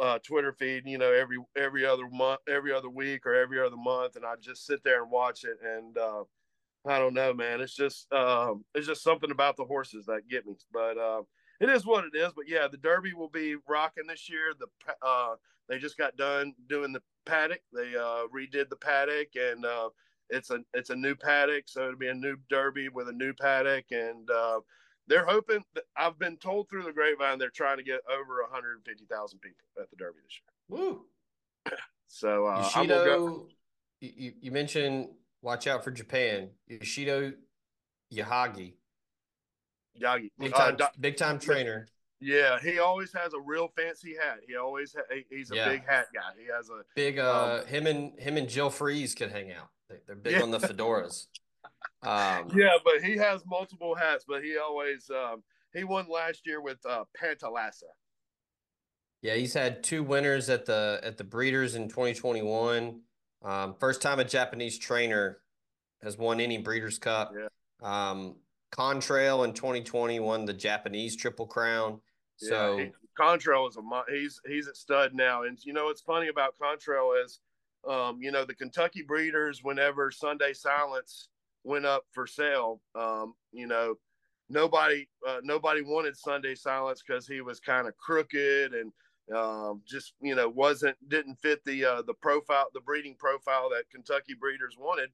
uh, 0.00 0.18
Twitter 0.20 0.52
feed. 0.52 0.84
You 0.86 0.98
know, 0.98 1.12
every 1.12 1.38
every 1.56 1.84
other 1.84 2.08
month, 2.10 2.40
every 2.48 2.72
other 2.72 2.88
week, 2.88 3.26
or 3.26 3.34
every 3.34 3.60
other 3.60 3.76
month, 3.76 4.16
and 4.16 4.24
I 4.24 4.34
just 4.40 4.66
sit 4.66 4.82
there 4.82 5.02
and 5.02 5.10
watch 5.10 5.44
it. 5.44 5.58
And 5.62 5.98
uh, 5.98 6.24
I 6.86 6.98
don't 6.98 7.14
know, 7.14 7.34
man. 7.34 7.60
It's 7.60 7.76
just 7.76 8.10
um, 8.12 8.64
it's 8.74 8.86
just 8.86 9.02
something 9.02 9.30
about 9.30 9.56
the 9.56 9.64
horses 9.64 10.06
that 10.06 10.28
get 10.28 10.46
me. 10.46 10.54
But 10.72 10.96
uh, 10.96 11.22
it 11.60 11.68
is 11.68 11.86
what 11.86 12.04
it 12.04 12.16
is. 12.16 12.32
But 12.34 12.48
yeah, 12.48 12.68
the 12.70 12.76
Derby 12.76 13.12
will 13.12 13.28
be 13.28 13.56
rocking 13.68 14.06
this 14.06 14.28
year. 14.28 14.52
The 14.58 14.66
uh, 15.02 15.36
they 15.68 15.78
just 15.78 15.96
got 15.96 16.16
done 16.16 16.54
doing 16.68 16.92
the 16.92 17.02
paddock. 17.24 17.60
They 17.72 17.96
uh, 17.96 18.26
redid 18.34 18.68
the 18.68 18.76
paddock, 18.76 19.28
and 19.36 19.64
uh, 19.64 19.90
it's 20.30 20.50
a 20.50 20.60
it's 20.72 20.90
a 20.90 20.96
new 20.96 21.14
paddock, 21.14 21.64
so 21.66 21.84
it'll 21.84 21.98
be 21.98 22.08
a 22.08 22.14
new 22.14 22.36
Derby 22.50 22.88
with 22.88 23.08
a 23.08 23.12
new 23.12 23.32
paddock, 23.32 23.86
and 23.90 24.28
uh, 24.30 24.60
they're 25.06 25.26
hoping. 25.26 25.64
That, 25.74 25.84
I've 25.96 26.18
been 26.18 26.36
told 26.36 26.68
through 26.68 26.84
the 26.84 26.92
grapevine 26.92 27.38
they're 27.38 27.50
trying 27.50 27.78
to 27.78 27.84
get 27.84 28.00
over 28.10 28.42
150,000 28.42 29.38
people 29.38 29.66
at 29.80 29.90
the 29.90 29.96
Derby 29.96 30.18
this 30.24 30.40
year. 30.40 30.78
Woo! 30.78 31.04
so 32.08 32.46
uh, 32.46 32.64
Yoshido, 32.64 33.46
you, 34.00 34.32
you 34.40 34.50
mentioned 34.50 35.08
watch 35.42 35.66
out 35.66 35.84
for 35.84 35.90
Japan. 35.90 36.50
Yoshito 36.70 37.34
Yahagi. 38.12 38.74
Yagi, 40.00 40.30
big 40.38 40.54
time, 40.54 40.76
uh, 40.80 40.86
big 40.98 41.16
time 41.16 41.38
trainer. 41.38 41.86
Yeah, 42.20 42.58
he 42.60 42.78
always 42.78 43.12
has 43.12 43.34
a 43.34 43.40
real 43.40 43.68
fancy 43.76 44.14
hat. 44.20 44.40
He 44.46 44.56
always 44.56 44.94
ha- 44.94 45.22
he's 45.30 45.50
a 45.50 45.56
yeah. 45.56 45.68
big 45.68 45.86
hat 45.86 46.06
guy. 46.14 46.32
He 46.38 46.46
has 46.54 46.68
a 46.70 46.82
big. 46.94 47.18
Uh, 47.18 47.60
um, 47.60 47.66
him 47.66 47.86
and 47.86 48.18
him 48.18 48.36
and 48.36 48.48
Jill 48.48 48.70
Freeze 48.70 49.14
could 49.14 49.30
hang 49.30 49.52
out. 49.52 49.68
They're 50.06 50.16
big 50.16 50.34
yeah. 50.34 50.42
on 50.42 50.50
the 50.50 50.58
fedoras. 50.58 51.26
Um, 52.02 52.50
yeah, 52.54 52.76
but 52.84 53.02
he 53.02 53.16
has 53.16 53.42
multiple 53.46 53.94
hats. 53.94 54.26
But 54.28 54.42
he 54.42 54.58
always 54.58 55.10
um, 55.10 55.42
he 55.72 55.84
won 55.84 56.06
last 56.10 56.46
year 56.46 56.60
with 56.60 56.78
uh, 56.86 57.04
Panthalassa. 57.18 57.84
Yeah, 59.22 59.34
he's 59.36 59.54
had 59.54 59.82
two 59.82 60.02
winners 60.02 60.50
at 60.50 60.66
the 60.66 61.00
at 61.02 61.16
the 61.16 61.24
Breeders 61.24 61.74
in 61.74 61.88
2021. 61.88 63.00
Um, 63.42 63.74
first 63.78 64.02
time 64.02 64.18
a 64.18 64.24
Japanese 64.24 64.78
trainer 64.78 65.38
has 66.02 66.18
won 66.18 66.40
any 66.40 66.58
Breeders' 66.58 66.98
Cup. 66.98 67.32
Yeah. 67.34 67.48
Um, 67.82 68.36
Contrail 68.76 69.44
in 69.44 69.52
2020 69.52 70.20
won 70.20 70.44
the 70.44 70.52
Japanese 70.52 71.16
Triple 71.16 71.46
Crown. 71.46 72.00
So 72.36 72.78
yeah, 72.78 72.86
Contrail 73.18 73.68
is 73.68 73.76
a 73.76 73.82
he's 74.12 74.40
he's 74.46 74.68
at 74.68 74.76
stud 74.76 75.14
now, 75.14 75.44
and 75.44 75.58
you 75.64 75.72
know 75.72 75.84
what's 75.84 76.02
funny 76.02 76.28
about 76.28 76.54
Contrail 76.60 77.22
is, 77.24 77.40
um, 77.88 78.18
you 78.20 78.32
know 78.32 78.44
the 78.44 78.54
Kentucky 78.54 79.02
breeders 79.02 79.60
whenever 79.62 80.10
Sunday 80.10 80.52
Silence 80.52 81.28
went 81.62 81.86
up 81.86 82.04
for 82.12 82.26
sale, 82.26 82.80
um, 82.96 83.34
you 83.52 83.66
know 83.66 83.94
nobody 84.48 85.06
uh, 85.26 85.38
nobody 85.42 85.82
wanted 85.82 86.16
Sunday 86.16 86.54
Silence 86.54 87.02
because 87.06 87.26
he 87.26 87.40
was 87.40 87.60
kind 87.60 87.86
of 87.86 87.96
crooked 87.96 88.74
and 88.74 88.92
um, 89.34 89.82
just 89.86 90.14
you 90.20 90.34
know 90.34 90.48
wasn't 90.48 90.96
didn't 91.08 91.36
fit 91.36 91.64
the 91.64 91.84
uh, 91.84 92.02
the 92.02 92.14
profile 92.14 92.66
the 92.74 92.80
breeding 92.80 93.14
profile 93.18 93.70
that 93.70 93.88
Kentucky 93.90 94.34
breeders 94.38 94.76
wanted. 94.78 95.10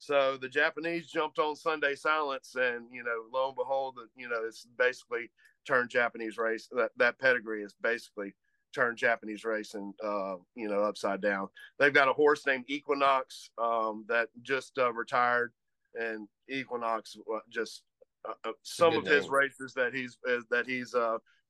So 0.00 0.38
the 0.38 0.48
Japanese 0.48 1.08
jumped 1.08 1.38
on 1.38 1.54
Sunday 1.54 1.94
Silence, 1.94 2.56
and 2.58 2.86
you 2.90 3.04
know, 3.04 3.24
lo 3.30 3.48
and 3.48 3.56
behold, 3.56 3.98
you 4.16 4.30
know, 4.30 4.44
it's 4.46 4.66
basically 4.78 5.30
turned 5.66 5.90
Japanese 5.90 6.38
race. 6.38 6.68
That 6.72 6.90
that 6.96 7.18
pedigree 7.18 7.62
is 7.62 7.74
basically 7.82 8.34
turned 8.74 8.96
Japanese 8.96 9.44
racing, 9.44 9.92
uh, 10.02 10.36
you 10.54 10.68
know, 10.68 10.84
upside 10.84 11.20
down. 11.20 11.48
They've 11.78 11.92
got 11.92 12.08
a 12.08 12.14
horse 12.14 12.46
named 12.46 12.64
Equinox 12.68 13.50
um, 13.58 14.06
that 14.08 14.28
just 14.40 14.78
uh, 14.78 14.90
retired, 14.90 15.52
and 15.94 16.26
Equinox 16.48 17.18
uh, 17.30 17.40
just 17.50 17.82
uh, 18.26 18.32
uh 18.48 18.52
some 18.62 18.96
of 18.96 19.04
his 19.04 19.28
races 19.28 19.74
that 19.74 19.92
he's 19.92 20.16
uh, 20.26 20.38
that 20.50 20.66
he's 20.66 20.94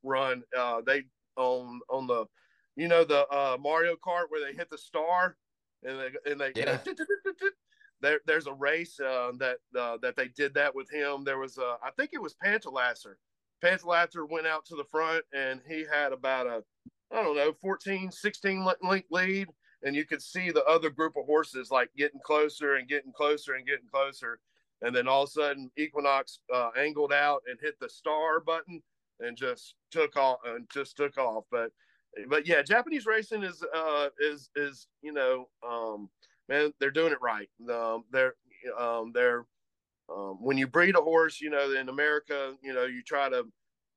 run. 0.03 0.43
they 0.85 1.05
on 1.37 1.81
on 1.89 2.09
the, 2.09 2.25
you 2.75 2.89
know, 2.89 3.05
the 3.05 3.27
Mario 3.61 3.95
Kart 3.95 4.25
where 4.29 4.45
they 4.45 4.57
hit 4.57 4.71
the 4.71 4.79
star, 4.79 5.37
and 5.85 6.01
they 6.01 6.33
and 6.33 6.41
they. 6.41 6.51
Yeah. 6.57 6.79
there, 8.01 8.21
there's 8.27 8.47
a 8.47 8.53
race 8.53 8.99
uh, 9.01 9.33
that 9.39 9.59
uh, 9.79 9.99
that 10.03 10.17
they 10.17 10.29
did 10.29 10.55
that 10.55 10.75
with 10.75 10.91
him. 10.91 11.25
There 11.25 11.39
was, 11.39 11.59
I 11.59 11.91
think 11.97 12.11
it 12.13 12.23
was 12.23 12.35
Panthalassa. 12.45 13.15
Panthalassa 13.63 14.29
went 14.29 14.47
out 14.47 14.65
to 14.67 14.77
the 14.77 14.85
front 14.85 15.25
and 15.35 15.61
he 15.69 15.85
had 15.91 16.13
about 16.13 16.47
a, 16.47 16.63
I 17.13 17.23
don't 17.23 17.37
know, 17.37 17.53
14, 17.61 18.11
16 18.11 18.65
length 18.65 19.07
lead. 19.11 19.49
And 19.83 19.97
you 19.97 20.05
could 20.05 20.23
see 20.23 20.51
the 20.51 20.65
other 20.65 20.91
group 20.91 21.17
of 21.17 21.25
horses 21.27 21.71
like 21.71 21.91
getting 21.97 22.21
closer 22.21 22.77
and 22.77 22.89
getting 22.89 23.13
closer 23.13 23.55
and 23.55 23.67
getting 23.67 23.89
closer. 23.91 24.39
And 24.83 24.95
then 24.95 25.09
all 25.09 25.25
of 25.25 25.29
a 25.29 25.33
sudden, 25.33 25.71
Equinox 25.77 26.41
uh, 26.53 26.71
angled 26.79 27.13
out 27.13 27.43
and 27.49 27.59
hit 27.61 27.79
the 27.81 27.89
star 27.89 28.41
button 28.41 28.83
and 29.21 29.37
just 29.37 29.75
took 29.91 30.17
off 30.17 30.39
and 30.45 30.67
just 30.73 30.97
took 30.97 31.19
off. 31.19 31.45
But 31.51 31.71
but 32.29 32.47
yeah, 32.47 32.63
Japanese 32.63 33.07
racing 33.07 33.43
is 33.43 33.63
uh, 33.75 34.09
is 34.21 34.51
is 34.57 34.89
you 35.03 35.13
know 35.13 35.49
um, 35.67 36.09
man, 36.51 36.73
they're 36.81 36.91
doing 36.91 37.13
it 37.13 37.23
right. 37.23 37.49
Um, 37.71 38.05
they're 38.11 38.35
um, 38.79 39.13
they're 39.15 39.47
um, 40.15 40.39
when 40.41 40.59
you 40.59 40.67
breed 40.67 40.97
a 40.97 41.01
horse, 41.01 41.41
you 41.41 41.51
know, 41.51 41.73
in 41.73 41.89
America, 41.89 42.55
you 42.63 42.75
know, 42.75 42.85
you 42.85 43.03
try 43.03 43.29
to 43.29 43.47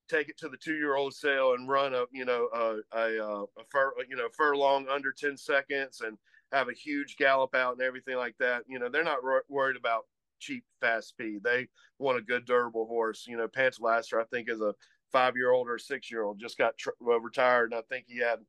take 0.09 0.29
it 0.29 0.37
to 0.37 0.47
the 0.47 0.57
two 0.57 0.75
year 0.75 0.95
old 0.95 1.13
sale 1.13 1.53
and 1.53 1.67
run 1.67 1.93
a, 1.95 2.05
you 2.11 2.23
know, 2.23 2.49
a, 2.53 2.97
a, 2.97 3.43
a 3.43 3.45
fur, 3.69 3.93
you 4.07 4.15
know, 4.15 4.29
furlong 4.37 4.87
under 4.89 5.11
10 5.11 5.35
seconds 5.37 6.01
and 6.01 6.17
have 6.51 6.69
a 6.69 6.73
huge 6.73 7.17
gallop 7.17 7.55
out 7.55 7.73
and 7.73 7.81
everything 7.81 8.15
like 8.15 8.35
that. 8.37 8.63
You 8.67 8.77
know, 8.77 8.89
they're 8.89 9.03
not 9.03 9.19
worried 9.49 9.77
about 9.77 10.05
cheap, 10.39 10.63
fast 10.79 11.09
speed. 11.09 11.41
They 11.43 11.67
want 11.97 12.19
a 12.19 12.21
good, 12.21 12.45
durable 12.45 12.85
horse. 12.85 13.25
You 13.27 13.37
know, 13.37 13.47
Panthalassa, 13.47 14.21
I 14.21 14.25
think, 14.25 14.49
is 14.49 14.61
a 14.61 14.75
five 15.11 15.35
year 15.35 15.51
old 15.51 15.67
or 15.67 15.79
six 15.79 16.11
year 16.11 16.23
old, 16.23 16.39
just 16.39 16.57
got 16.59 16.77
tr- 16.77 16.89
retired. 16.99 17.71
And 17.71 17.79
I 17.79 17.83
think 17.89 18.05
he 18.07 18.19
had 18.19 18.39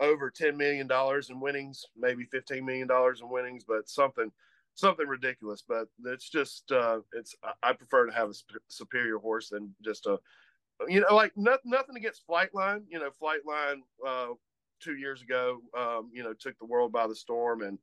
over 0.00 0.30
$10 0.30 0.56
million 0.56 0.88
in 1.30 1.40
winnings, 1.40 1.84
maybe 1.96 2.26
$15 2.26 2.62
million 2.64 2.88
in 2.90 3.28
winnings, 3.28 3.64
but 3.66 3.88
something 3.88 4.30
something 4.74 5.06
ridiculous. 5.06 5.62
But 5.66 5.88
it's 6.06 6.28
just 6.28 6.70
uh, 6.72 7.00
it's 7.12 7.34
I 7.62 7.72
prefer 7.72 8.06
to 8.06 8.12
have 8.12 8.30
a 8.30 8.34
superior 8.68 9.18
horse 9.18 9.50
than 9.50 9.74
just 9.84 10.06
a 10.06 10.18
you 10.88 11.00
know 11.00 11.14
like 11.14 11.32
nothing 11.36 11.70
nothing 11.70 11.96
against 11.96 12.26
Flightline. 12.26 12.82
You 12.88 12.98
know, 12.98 13.10
Flightline 13.22 13.80
uh, 14.06 14.34
two 14.80 14.96
years 14.96 15.22
ago, 15.22 15.60
um, 15.78 16.10
you 16.12 16.22
know, 16.22 16.32
took 16.32 16.58
the 16.58 16.66
world 16.66 16.92
by 16.92 17.06
the 17.06 17.14
storm, 17.14 17.62
and 17.62 17.78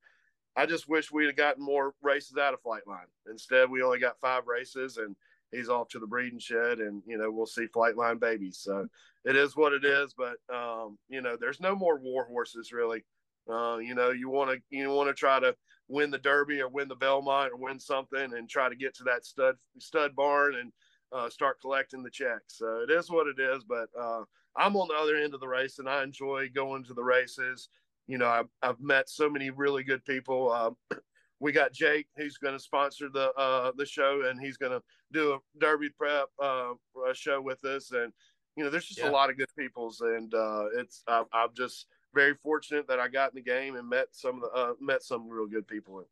I 0.56 0.66
just 0.66 0.90
wish 0.90 1.12
we'd 1.12 1.28
have 1.28 1.36
gotten 1.36 1.64
more 1.64 1.94
races 2.02 2.38
out 2.38 2.54
of 2.54 2.64
Flightline. 2.64 3.08
Instead, 3.30 3.70
we 3.70 3.82
only 3.82 4.00
got 4.00 4.20
five 4.20 4.48
races, 4.48 4.98
and 4.98 5.16
he's 5.52 5.70
off 5.70 5.90
to 5.90 6.00
the 6.00 6.08
breeding 6.08 6.40
shed, 6.40 6.80
and 6.80 7.02
you 7.06 7.18
know 7.18 7.32
we'll 7.32 7.46
see 7.46 7.68
Flightline 7.68 8.20
babies. 8.20 8.60
So 8.62 8.88
it 9.26 9.36
is 9.36 9.56
what 9.56 9.74
it 9.74 9.86
is. 9.86 10.14
But 10.18 10.38
um, 10.54 10.98
you 11.10 11.22
know, 11.22 11.38
there's 11.40 11.60
no 11.60 11.76
more 11.76 12.00
war 12.00 12.26
horses 12.26 12.72
really. 12.72 13.04
Uh, 13.50 13.78
you 13.78 13.96
know, 13.96 14.12
you 14.12 14.30
want 14.30 14.52
to 14.52 14.60
you 14.70 14.90
want 14.90 15.10
to 15.10 15.14
try 15.14 15.40
to 15.40 15.56
win 15.88 16.12
the 16.12 16.18
Derby 16.18 16.62
or 16.62 16.70
win 16.70 16.88
the 16.88 16.96
Belmont 16.96 17.52
or 17.52 17.58
win 17.58 17.80
something 17.80 18.34
and 18.34 18.48
try 18.48 18.70
to 18.70 18.76
get 18.76 18.96
to 18.96 19.04
that 19.06 19.26
stud 19.26 19.56
stud 19.80 20.16
barn 20.16 20.56
and 20.56 20.72
uh, 21.12 21.30
start 21.30 21.60
collecting 21.60 22.04
the 22.04 22.10
checks. 22.10 22.58
So 22.58 22.86
it 22.88 22.92
is 22.92 23.10
what 23.10 23.28
it 23.28 23.40
is. 23.40 23.64
But 23.64 23.90
uh, 24.00 24.22
I'm 24.56 24.76
on 24.76 24.88
the 24.88 25.02
other 25.02 25.16
end 25.16 25.34
of 25.34 25.40
the 25.40 25.48
race 25.48 25.80
and 25.80 25.90
I 25.90 26.04
enjoy 26.04 26.50
going 26.54 26.84
to 26.86 26.94
the 26.94 27.04
races. 27.04 27.70
You 28.08 28.18
know, 28.18 28.28
I've, 28.28 28.48
I've 28.62 28.80
met 28.80 29.10
so 29.10 29.30
many 29.30 29.50
really 29.50 29.84
good 29.84 30.04
people. 30.06 30.52
Uh, 30.52 30.96
we 31.40 31.52
got 31.52 31.74
Jake, 31.74 32.08
who's 32.18 32.38
going 32.38 32.56
to 32.56 32.64
sponsor 32.64 33.10
the 33.10 33.32
uh, 33.34 33.72
the 33.76 33.86
show, 33.86 34.24
and 34.28 34.40
he's 34.40 34.58
going 34.58 34.74
to 34.74 34.82
do 35.14 35.34
a 35.34 35.40
Derby 35.60 35.90
prep 35.90 36.28
uh, 36.42 36.74
show 37.14 37.42
with 37.42 37.64
us. 37.66 37.92
And 37.92 38.12
you 38.60 38.66
know, 38.66 38.70
there's 38.70 38.86
just 38.86 39.00
yeah. 39.00 39.10
a 39.10 39.12
lot 39.12 39.30
of 39.30 39.38
good 39.38 39.48
peoples, 39.58 40.02
and 40.02 40.34
uh, 40.34 40.66
it's 40.76 41.02
I, 41.08 41.24
I'm 41.32 41.52
just 41.56 41.86
very 42.14 42.34
fortunate 42.34 42.90
that 42.90 43.00
I 43.00 43.08
got 43.08 43.32
in 43.32 43.36
the 43.36 43.42
game 43.42 43.78
and 43.78 43.88
met 43.88 44.08
some 44.12 44.36
of 44.36 44.42
the 44.42 44.48
uh, 44.50 44.74
met 44.82 45.02
some 45.02 45.30
real 45.30 45.48
good 45.48 45.66
people. 45.66 46.04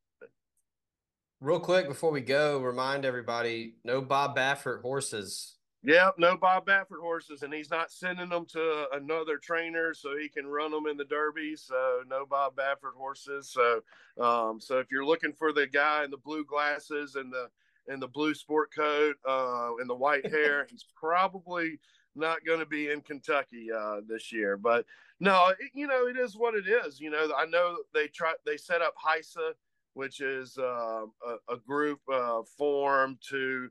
Real 1.42 1.60
quick 1.60 1.90
before 1.90 2.10
we 2.10 2.22
go, 2.22 2.60
remind 2.60 3.04
everybody: 3.04 3.74
no 3.84 4.00
Bob 4.00 4.38
Baffert 4.38 4.82
horses. 4.82 5.56
Yep, 5.84 6.16
no 6.20 6.38
Bob 6.38 6.66
Baffert 6.66 7.02
horses, 7.02 7.44
and 7.44 7.54
he's 7.54 7.70
not 7.70 7.92
sending 7.92 8.30
them 8.30 8.46
to 8.46 8.86
another 8.94 9.38
trainer 9.38 9.94
so 9.94 10.18
he 10.18 10.30
can 10.30 10.48
run 10.48 10.72
them 10.72 10.88
in 10.88 10.96
the 10.96 11.04
Derby. 11.04 11.58
So 11.58 12.00
no 12.08 12.26
Bob 12.26 12.56
Baffert 12.56 12.96
horses. 12.96 13.50
So, 13.50 13.82
um, 14.24 14.62
so 14.62 14.80
if 14.80 14.88
you're 14.90 15.06
looking 15.06 15.34
for 15.34 15.52
the 15.52 15.68
guy 15.68 16.06
in 16.06 16.12
the 16.12 16.18
blue 16.18 16.46
glasses 16.46 17.16
and 17.16 17.30
the 17.30 17.50
and 17.90 18.02
the 18.02 18.08
blue 18.08 18.34
sport 18.34 18.74
coat 18.74 19.18
uh, 19.28 19.72
and 19.80 19.90
the 19.90 19.96
white 19.96 20.26
hair, 20.26 20.66
he's 20.72 20.86
probably 20.96 21.80
not 22.18 22.46
going 22.46 22.60
to 22.60 22.66
be 22.66 22.90
in 22.90 23.02
Kentucky 23.02 23.70
uh, 23.72 24.02
this 24.08 24.32
year. 24.32 24.58
But 24.58 24.86
no, 25.20 25.50
it, 25.60 25.72
you 25.74 25.88
know, 25.88 26.08
it 26.08 26.18
is 26.18 26.36
what 26.36 26.56
it 26.56 26.66
is. 26.68 27.00
You 27.00 27.10
know, 27.10 27.30
I 27.38 27.46
know 27.46 27.78
they 27.94 28.08
try 28.08 28.34
they 28.46 28.58
set 28.58 28.82
up 28.82 28.96
HISA, 29.04 29.54
which 29.94 30.22
is 30.22 30.58
uh, 30.58 31.06
a, 31.26 31.54
a, 31.54 31.58
group 31.68 32.00
uh, 32.12 32.42
formed 32.58 33.18
to 33.30 33.70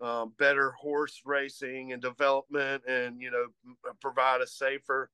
um, 0.00 0.32
better 0.38 0.72
horse 0.72 1.22
racing 1.24 1.92
and 1.92 2.00
development, 2.00 2.82
and 2.88 3.20
you 3.20 3.30
know, 3.30 3.46
provide 4.00 4.40
a 4.40 4.46
safer, 4.46 5.10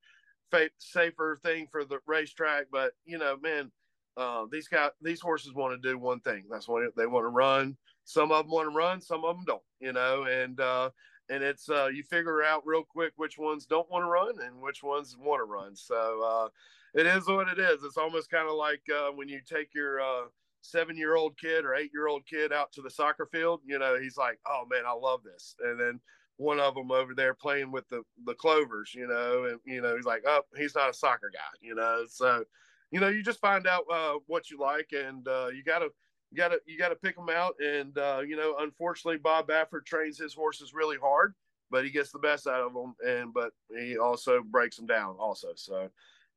safer 0.77 1.39
thing 1.43 1.67
for 1.71 1.83
the 1.83 1.99
racetrack. 2.07 2.67
But 2.71 2.93
you 3.05 3.17
know, 3.17 3.37
man, 3.41 3.71
uh, 4.15 4.45
these 4.51 4.67
guys, 4.67 4.91
these 5.01 5.21
horses 5.21 5.53
want 5.53 5.73
to 5.73 5.89
do 5.89 5.97
one 5.97 6.19
thing. 6.21 6.43
That's 6.49 6.67
what 6.67 6.83
they 6.95 7.07
want 7.07 7.23
to 7.23 7.29
run. 7.29 7.77
Some 8.05 8.31
of 8.31 8.45
them 8.45 8.51
want 8.51 8.71
to 8.71 8.75
run, 8.75 9.01
some 9.01 9.23
of 9.23 9.35
them 9.35 9.45
don't. 9.45 9.61
You 9.79 9.93
know, 9.93 10.23
and 10.23 10.59
uh, 10.59 10.89
and 11.29 11.43
it's 11.43 11.69
uh, 11.69 11.87
you 11.87 12.03
figure 12.03 12.43
out 12.43 12.65
real 12.65 12.83
quick 12.83 13.13
which 13.15 13.37
ones 13.37 13.65
don't 13.65 13.89
want 13.89 14.03
to 14.03 14.09
run 14.09 14.45
and 14.45 14.61
which 14.61 14.83
ones 14.83 15.15
want 15.17 15.39
to 15.39 15.45
run. 15.45 15.75
So 15.75 16.21
uh, 16.23 16.49
it 16.93 17.05
is 17.05 17.27
what 17.27 17.49
it 17.49 17.59
is. 17.59 17.83
It's 17.83 17.97
almost 17.97 18.29
kind 18.29 18.47
of 18.47 18.55
like 18.55 18.81
uh, 18.93 19.11
when 19.11 19.27
you 19.27 19.41
take 19.45 19.73
your 19.73 20.01
uh, 20.01 20.25
seven 20.61 20.97
year 20.97 21.15
old 21.15 21.37
kid 21.37 21.65
or 21.65 21.75
eight 21.75 21.91
year 21.93 22.07
old 22.07 22.25
kid 22.25 22.51
out 22.51 22.71
to 22.73 22.81
the 22.81 22.89
soccer 22.89 23.25
field. 23.25 23.61
You 23.65 23.79
know, 23.79 23.99
he's 23.99 24.17
like, 24.17 24.39
"Oh 24.47 24.65
man, 24.69 24.83
I 24.87 24.93
love 24.93 25.23
this," 25.23 25.55
and 25.59 25.79
then 25.79 25.99
one 26.37 26.59
of 26.59 26.73
them 26.75 26.91
over 26.91 27.13
there 27.13 27.33
playing 27.33 27.71
with 27.71 27.87
the 27.89 28.03
the 28.25 28.35
clovers. 28.35 28.93
You 28.93 29.07
know, 29.07 29.45
and 29.45 29.59
you 29.65 29.81
know 29.81 29.95
he's 29.95 30.05
like, 30.05 30.23
"Oh, 30.25 30.41
he's 30.57 30.75
not 30.75 30.89
a 30.89 30.93
soccer 30.93 31.31
guy." 31.33 31.39
You 31.61 31.75
know, 31.75 32.05
so 32.07 32.43
you 32.91 32.99
know 32.99 33.09
you 33.09 33.23
just 33.23 33.39
find 33.39 33.67
out 33.67 33.85
uh, 33.91 34.15
what 34.27 34.49
you 34.49 34.57
like, 34.59 34.91
and 34.93 35.27
uh, 35.27 35.47
you 35.53 35.63
got 35.63 35.79
to 35.79 35.89
you 36.33 36.37
gotta 36.37 36.59
you 36.65 36.79
gotta 36.79 36.95
pick 36.95 37.15
them 37.15 37.29
out. 37.29 37.53
And 37.59 37.95
uh, 37.97 38.21
you 38.25 38.35
know, 38.35 38.55
unfortunately, 38.59 39.19
Bob 39.19 39.47
Baffert 39.47 39.85
trains 39.85 40.17
his 40.17 40.33
horses 40.33 40.73
really 40.73 40.97
hard, 40.97 41.35
but 41.69 41.85
he 41.85 41.91
gets 41.91 42.11
the 42.11 42.17
best 42.19 42.47
out 42.47 42.61
of 42.61 42.73
them. 42.73 42.95
And 43.05 43.33
but 43.33 43.51
he 43.69 43.97
also 43.99 44.41
breaks 44.41 44.77
them 44.77 44.87
down 44.87 45.15
also. 45.19 45.49
So 45.55 45.89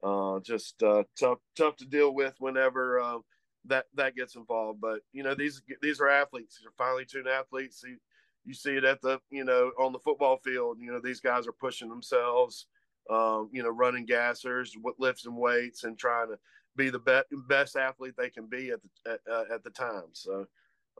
uh, 0.02 0.40
just 0.40 0.82
uh, 0.82 1.04
tough 1.18 1.38
tough 1.56 1.76
to 1.76 1.86
deal 1.86 2.14
with 2.14 2.34
whenever 2.38 3.00
uh, 3.00 3.18
that 3.64 3.86
that 3.94 4.14
gets 4.14 4.36
involved. 4.36 4.82
But 4.82 5.00
you 5.14 5.22
know, 5.22 5.34
these 5.34 5.62
these 5.80 5.98
are 6.00 6.08
athletes. 6.10 6.58
These 6.58 6.66
are 6.66 6.84
finely 6.84 7.06
tuned 7.06 7.28
athletes. 7.28 7.82
You, 7.82 7.96
you 8.44 8.52
see 8.52 8.76
it 8.76 8.84
at 8.84 9.00
the 9.00 9.18
you 9.30 9.44
know 9.44 9.72
on 9.78 9.92
the 9.92 9.98
football 10.00 10.36
field. 10.44 10.76
You 10.78 10.92
know, 10.92 11.00
these 11.02 11.20
guys 11.20 11.46
are 11.46 11.52
pushing 11.52 11.88
themselves. 11.88 12.66
Um, 13.08 13.50
you 13.52 13.62
know, 13.62 13.68
running 13.68 14.04
gassers, 14.04 14.70
lifts 14.98 15.26
and 15.26 15.36
weights, 15.36 15.84
and 15.84 15.96
trying 15.96 16.26
to 16.26 16.38
be 16.76 16.90
the 16.90 16.98
best 16.98 17.26
best 17.48 17.76
athlete 17.76 18.14
they 18.16 18.30
can 18.30 18.46
be 18.46 18.70
at 18.70 18.80
the 18.82 19.12
at, 19.12 19.20
uh, 19.30 19.54
at 19.54 19.64
the 19.64 19.70
time. 19.70 20.08
So 20.12 20.46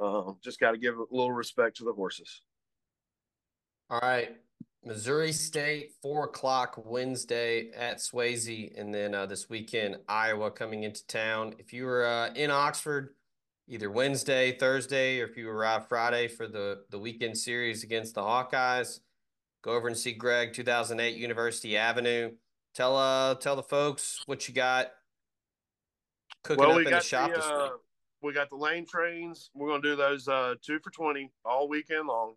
uh, 0.00 0.32
just 0.42 0.60
got 0.60 0.72
to 0.72 0.78
give 0.78 0.96
a 0.96 1.04
little 1.10 1.32
respect 1.32 1.76
to 1.78 1.84
the 1.84 1.92
horses. 1.92 2.42
All 3.88 4.00
right, 4.02 4.36
Missouri 4.84 5.32
State, 5.32 5.92
four 6.02 6.24
o'clock 6.24 6.80
Wednesday 6.84 7.70
at 7.70 7.98
Swayze, 7.98 8.78
and 8.78 8.92
then 8.94 9.14
uh, 9.14 9.26
this 9.26 9.48
weekend 9.48 9.98
Iowa 10.08 10.50
coming 10.50 10.84
into 10.84 11.06
town. 11.06 11.54
If 11.58 11.72
you 11.72 11.86
were 11.86 12.04
uh, 12.04 12.32
in 12.34 12.50
Oxford, 12.50 13.14
either 13.68 13.90
Wednesday, 13.90 14.56
Thursday, 14.58 15.20
or 15.20 15.26
if 15.26 15.36
you 15.36 15.48
arrive 15.48 15.88
Friday 15.88 16.28
for 16.28 16.46
the 16.46 16.84
the 16.90 16.98
weekend 16.98 17.38
series 17.38 17.84
against 17.84 18.14
the 18.14 18.22
Hawkeyes, 18.22 19.00
go 19.62 19.72
over 19.72 19.88
and 19.88 19.96
see 19.96 20.12
Greg, 20.12 20.52
2008 20.52 21.16
University 21.16 21.76
Avenue. 21.76 22.32
Tell 22.74 22.96
uh 22.96 23.36
tell 23.36 23.56
the 23.56 23.62
folks 23.62 24.22
what 24.26 24.46
you 24.48 24.54
got 24.54 24.90
cooking 26.46 26.60
well, 26.60 26.70
up 26.72 26.76
we 26.76 26.84
in 26.84 26.90
got 26.90 27.02
the 27.02 27.08
shop 27.08 27.32
the, 27.32 27.44
uh, 27.44 27.70
we 28.22 28.32
got 28.32 28.48
the 28.48 28.56
lane 28.56 28.86
trains. 28.86 29.50
We're 29.54 29.68
going 29.68 29.82
to 29.82 29.90
do 29.90 29.96
those 29.96 30.28
uh, 30.28 30.54
two 30.62 30.78
for 30.80 30.90
20 30.90 31.30
all 31.44 31.68
weekend 31.68 32.08
long. 32.08 32.34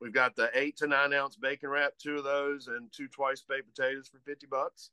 We've 0.00 0.12
got 0.12 0.34
the 0.34 0.50
eight 0.54 0.76
to 0.78 0.86
nine 0.86 1.12
ounce 1.12 1.36
bacon 1.36 1.70
wrap, 1.70 1.92
two 1.96 2.16
of 2.16 2.24
those, 2.24 2.66
and 2.66 2.90
two 2.92 3.08
twice 3.08 3.42
baked 3.48 3.74
potatoes 3.74 4.08
for 4.08 4.18
50 4.18 4.46
bucks. 4.50 4.90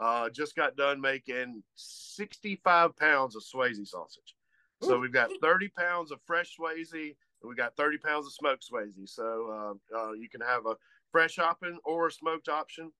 Uh, 0.00 0.28
just 0.30 0.56
got 0.56 0.76
done 0.76 1.00
making 1.00 1.62
65 1.76 2.96
pounds 2.96 3.36
of 3.36 3.42
Swayze 3.42 3.86
sausage. 3.86 4.34
So 4.82 4.94
Ooh. 4.94 5.00
we've 5.00 5.12
got 5.12 5.30
30 5.42 5.68
pounds 5.68 6.12
of 6.12 6.20
fresh 6.26 6.56
Swayze, 6.58 6.92
and 6.92 7.48
we 7.48 7.54
got 7.54 7.76
30 7.76 7.98
pounds 7.98 8.26
of 8.26 8.32
smoked 8.32 8.64
Swayze. 8.70 9.08
So 9.08 9.78
uh, 9.94 9.96
uh, 9.96 10.12
you 10.12 10.28
can 10.28 10.40
have 10.40 10.66
a 10.66 10.74
fresh 11.10 11.38
option 11.38 11.78
or 11.84 12.08
a 12.08 12.12
smoked 12.12 12.48
option. 12.48 12.92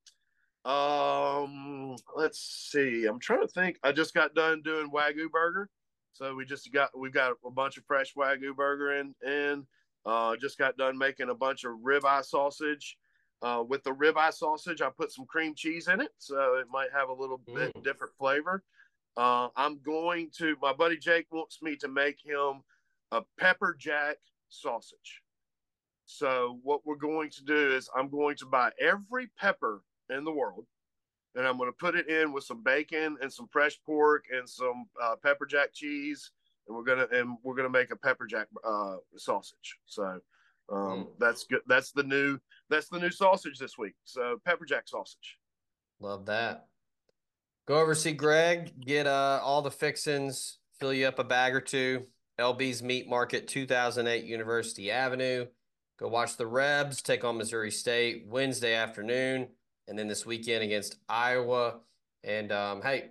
Um, 0.64 1.96
let's 2.16 2.40
see. 2.70 3.06
I'm 3.06 3.20
trying 3.20 3.40
to 3.40 3.48
think. 3.48 3.78
I 3.82 3.92
just 3.92 4.14
got 4.14 4.34
done 4.34 4.62
doing 4.62 4.90
wagyu 4.90 5.30
burger, 5.30 5.70
so 6.12 6.34
we 6.34 6.44
just 6.44 6.72
got 6.72 6.96
we've 6.98 7.12
got 7.12 7.32
a 7.44 7.50
bunch 7.50 7.76
of 7.76 7.84
fresh 7.84 8.14
wagyu 8.14 8.54
burger 8.54 8.92
in, 8.98 9.14
and 9.26 9.64
uh, 10.04 10.36
just 10.36 10.58
got 10.58 10.76
done 10.76 10.98
making 10.98 11.30
a 11.30 11.34
bunch 11.34 11.64
of 11.64 11.72
ribeye 11.84 12.24
sausage. 12.24 12.98
Uh, 13.40 13.62
with 13.66 13.84
the 13.84 13.90
ribeye 13.90 14.34
sausage, 14.34 14.82
I 14.82 14.90
put 14.90 15.12
some 15.12 15.24
cream 15.26 15.54
cheese 15.54 15.86
in 15.86 16.00
it, 16.00 16.10
so 16.18 16.56
it 16.56 16.66
might 16.70 16.88
have 16.92 17.08
a 17.08 17.14
little 17.14 17.40
bit 17.46 17.72
mm. 17.74 17.84
different 17.84 18.12
flavor. 18.18 18.64
Uh, 19.16 19.48
I'm 19.56 19.78
going 19.80 20.30
to. 20.38 20.56
My 20.60 20.72
buddy 20.72 20.96
Jake 20.96 21.26
wants 21.30 21.62
me 21.62 21.76
to 21.76 21.88
make 21.88 22.18
him 22.24 22.62
a 23.12 23.22
pepper 23.38 23.76
jack 23.78 24.16
sausage. 24.48 25.22
So 26.06 26.58
what 26.62 26.86
we're 26.86 26.96
going 26.96 27.30
to 27.30 27.44
do 27.44 27.72
is 27.72 27.90
I'm 27.94 28.08
going 28.08 28.36
to 28.36 28.46
buy 28.46 28.70
every 28.80 29.28
pepper 29.38 29.82
in 30.10 30.24
the 30.24 30.32
world. 30.32 30.66
And 31.34 31.46
I'm 31.46 31.56
going 31.56 31.70
to 31.70 31.76
put 31.76 31.94
it 31.94 32.08
in 32.08 32.32
with 32.32 32.44
some 32.44 32.62
bacon 32.62 33.16
and 33.20 33.32
some 33.32 33.48
fresh 33.52 33.78
pork 33.84 34.24
and 34.34 34.48
some 34.48 34.86
uh, 35.00 35.16
pepper 35.22 35.46
jack 35.46 35.72
cheese, 35.72 36.30
and 36.66 36.76
we're 36.76 36.84
gonna 36.84 37.06
and 37.12 37.36
we're 37.42 37.54
gonna 37.54 37.68
make 37.68 37.90
a 37.90 37.96
pepper 37.96 38.26
jack 38.26 38.48
uh, 38.64 38.96
sausage. 39.16 39.78
So 39.86 40.20
um, 40.70 40.78
mm. 40.78 41.06
that's 41.18 41.44
good. 41.44 41.60
That's 41.66 41.92
the 41.92 42.02
new 42.02 42.38
that's 42.70 42.88
the 42.88 42.98
new 42.98 43.10
sausage 43.10 43.58
this 43.58 43.78
week. 43.78 43.94
So 44.04 44.40
pepper 44.44 44.64
jack 44.64 44.88
sausage. 44.88 45.36
Love 46.00 46.26
that. 46.26 46.66
Go 47.66 47.80
over 47.80 47.94
see 47.94 48.12
Greg, 48.12 48.72
get 48.80 49.06
uh, 49.06 49.40
all 49.42 49.60
the 49.60 49.70
fixins, 49.70 50.58
fill 50.80 50.92
you 50.92 51.06
up 51.06 51.18
a 51.18 51.24
bag 51.24 51.54
or 51.54 51.60
two, 51.60 52.06
LB's 52.38 52.82
Meat 52.82 53.08
Market, 53.08 53.46
2008 53.46 54.24
University 54.24 54.90
Avenue. 54.90 55.46
Go 55.98 56.08
watch 56.08 56.36
the 56.36 56.46
Rebs 56.46 57.02
take 57.02 57.24
on 57.24 57.36
Missouri 57.36 57.70
State 57.70 58.24
Wednesday 58.26 58.74
afternoon, 58.74 59.48
and 59.88 59.98
then 59.98 60.06
this 60.06 60.24
weekend 60.24 60.62
against 60.62 60.96
Iowa. 61.08 61.80
And 62.22 62.52
um, 62.52 62.82
hey, 62.82 63.10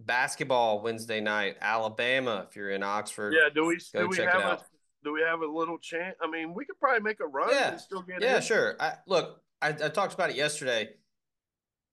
basketball 0.00 0.82
Wednesday 0.82 1.20
night, 1.20 1.56
Alabama. 1.60 2.46
If 2.48 2.56
you're 2.56 2.70
in 2.70 2.82
Oxford, 2.82 3.34
yeah. 3.34 3.48
Do 3.52 3.66
we 3.66 3.78
do 3.94 4.08
we 4.08 4.16
have 4.18 4.42
a 4.42 4.60
do 5.04 5.12
we 5.12 5.22
have 5.22 5.40
a 5.40 5.46
little 5.46 5.78
chance? 5.78 6.16
I 6.20 6.30
mean, 6.30 6.54
we 6.54 6.64
could 6.64 6.78
probably 6.80 7.00
make 7.00 7.20
a 7.20 7.26
run 7.26 7.50
yeah. 7.52 7.70
and 7.70 7.80
still 7.80 8.02
get 8.02 8.20
yeah, 8.20 8.36
in. 8.36 8.42
sure. 8.42 8.76
I, 8.80 8.94
look, 9.06 9.40
I, 9.62 9.68
I 9.68 9.88
talked 9.88 10.14
about 10.14 10.30
it 10.30 10.36
yesterday. 10.36 10.90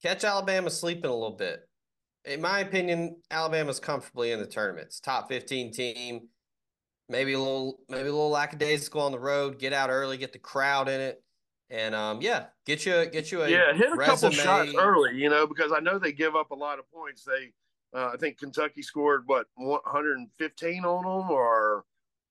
Catch 0.04 0.24
Alabama 0.24 0.69
sleeping 0.69 1.10
a 1.10 1.13
little 1.13 1.36
bit. 1.36 1.67
In 2.26 2.41
my 2.41 2.60
opinion, 2.60 3.17
Alabama's 3.30 3.80
comfortably 3.80 4.32
in 4.32 4.39
the 4.39 4.48
tournaments. 4.48 5.00
Top 5.00 5.30
15 5.30 5.71
team. 5.71 6.28
Maybe 7.08 7.34
a 7.34 7.39
little, 7.39 7.80
maybe 7.88 8.10
a 8.10 8.12
little 8.12 8.32
lackadaisical 8.32 9.02
on 9.02 9.12
the 9.12 9.19
road. 9.19 9.60
Get 9.60 9.74
out 9.74 9.91
early, 9.91 10.17
get 10.17 10.34
the 10.34 10.39
crowd 10.39 10.89
in 10.89 11.00
it, 11.00 11.24
and 11.69 11.95
um, 11.95 12.21
yeah, 12.21 12.45
get 12.65 12.86
you 12.86 13.06
get 13.08 13.32
you 13.32 13.41
a 13.43 13.49
yeah, 13.49 13.73
hit 13.73 13.91
a 13.91 13.95
resume. 13.95 14.06
couple 14.06 14.32
shots 14.32 14.73
early, 14.78 15.17
you 15.17 15.30
know, 15.30 15.47
because 15.47 15.71
I 15.71 15.80
know 15.80 15.97
they 15.97 16.12
give 16.12 16.36
up 16.36 16.51
a 16.51 16.56
lot 16.56 16.80
of 16.80 16.89
points. 16.91 17.23
They, 17.23 17.51
uh, 17.97 18.12
I 18.13 18.17
think 18.17 18.38
Kentucky 18.38 18.82
scored 18.82 19.23
what 19.25 19.47
115 19.56 20.86
on 20.86 21.04
them, 21.04 21.32
or 21.32 21.86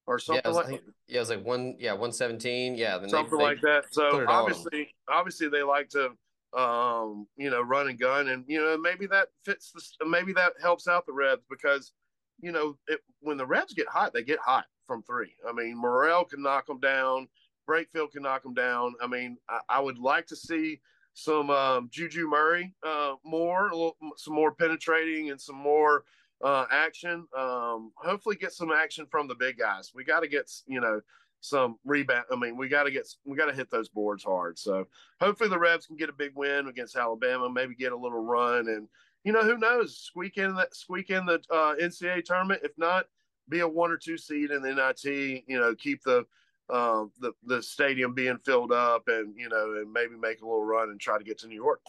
or 0.07 0.19
something 0.19 0.43
yeah, 0.45 0.51
like 0.51 0.67
think, 0.67 0.81
yeah, 1.07 1.17
it 1.17 1.19
was 1.19 1.29
like 1.29 1.45
one 1.45 1.75
yeah 1.79 1.91
117 1.91 2.75
yeah 2.75 2.99
something 3.07 3.37
they, 3.37 3.43
like 3.43 3.61
that. 3.61 3.85
So 3.91 4.25
obviously, 4.27 4.93
obviously 5.09 5.49
they 5.49 5.63
like 5.63 5.89
to 5.89 6.11
um, 6.55 7.27
you 7.35 7.49
know, 7.49 7.61
run 7.61 7.89
and 7.89 7.99
gun, 7.99 8.29
and 8.29 8.45
you 8.47 8.59
know 8.61 8.77
maybe 8.77 9.05
that 9.07 9.27
fits 9.43 9.73
the 9.99 10.05
maybe 10.05 10.31
that 10.33 10.53
helps 10.61 10.87
out 10.87 11.05
the 11.05 11.13
Rebs 11.13 11.43
because 11.49 11.91
you 12.39 12.51
know 12.51 12.77
it, 12.87 13.01
when 13.19 13.37
the 13.37 13.45
Rebs 13.45 13.73
get 13.73 13.87
hot, 13.87 14.13
they 14.13 14.23
get 14.23 14.39
hot 14.39 14.65
from 14.87 15.03
three. 15.03 15.33
I 15.47 15.51
mean, 15.51 15.77
Murrell 15.77 16.23
can 16.23 16.41
knock 16.41 16.67
them 16.67 16.79
down, 16.79 17.27
Brakefield 17.67 18.11
can 18.11 18.23
knock 18.23 18.43
them 18.43 18.53
down. 18.53 18.95
I 19.01 19.07
mean, 19.07 19.37
I, 19.49 19.59
I 19.69 19.79
would 19.79 19.97
like 19.97 20.27
to 20.27 20.35
see 20.35 20.79
some 21.13 21.49
um, 21.49 21.89
Juju 21.91 22.27
Murray 22.27 22.73
uh, 22.85 23.15
more, 23.23 23.69
little, 23.71 23.97
some 24.17 24.33
more 24.33 24.53
penetrating 24.53 25.31
and 25.31 25.39
some 25.39 25.55
more 25.55 26.03
uh, 26.43 26.65
action. 26.71 27.25
Um, 27.37 27.91
hopefully, 27.97 28.35
get 28.35 28.51
some 28.51 28.71
action 28.71 29.05
from 29.09 29.27
the 29.27 29.35
big 29.35 29.57
guys. 29.57 29.91
We 29.95 30.03
got 30.03 30.21
to 30.21 30.27
get 30.27 30.51
you 30.67 30.81
know 30.81 31.01
some 31.39 31.77
rebound. 31.85 32.25
I 32.31 32.35
mean, 32.35 32.57
we 32.57 32.67
got 32.67 32.83
to 32.83 32.91
get 32.91 33.07
we 33.23 33.37
got 33.37 33.45
to 33.45 33.53
hit 33.55 33.69
those 33.69 33.89
boards 33.89 34.23
hard. 34.23 34.57
So 34.59 34.85
hopefully 35.21 35.49
the 35.49 35.59
Rebs 35.59 35.85
can 35.85 35.95
get 35.95 36.09
a 36.09 36.13
big 36.13 36.31
win 36.35 36.67
against 36.67 36.95
Alabama, 36.95 37.49
maybe 37.49 37.75
get 37.75 37.91
a 37.91 37.97
little 37.97 38.23
run, 38.23 38.67
and 38.67 38.87
you 39.23 39.31
know 39.31 39.43
who 39.43 39.57
knows, 39.57 39.97
squeak 39.97 40.37
in 40.37 40.55
that 40.55 40.75
squeak 40.75 41.09
in 41.09 41.25
the 41.25 41.41
uh, 41.49 41.75
NCAA 41.81 42.25
tournament. 42.25 42.61
If 42.63 42.77
not, 42.77 43.05
be 43.47 43.59
a 43.59 43.67
one 43.67 43.91
or 43.91 43.97
two 43.97 44.17
seed 44.17 44.51
in 44.51 44.61
the 44.61 44.73
NIT. 44.73 45.43
You 45.47 45.59
know, 45.59 45.73
keep 45.75 46.03
the 46.03 46.25
uh, 46.69 47.05
the 47.19 47.31
the 47.45 47.61
stadium 47.61 48.13
being 48.13 48.37
filled 48.45 48.71
up, 48.71 49.03
and 49.07 49.35
you 49.37 49.49
know, 49.49 49.75
and 49.77 49.91
maybe 49.91 50.15
make 50.15 50.41
a 50.41 50.45
little 50.45 50.63
run 50.63 50.89
and 50.89 50.99
try 50.99 51.17
to 51.17 51.23
get 51.23 51.39
to 51.39 51.47
New 51.47 51.55
York. 51.55 51.81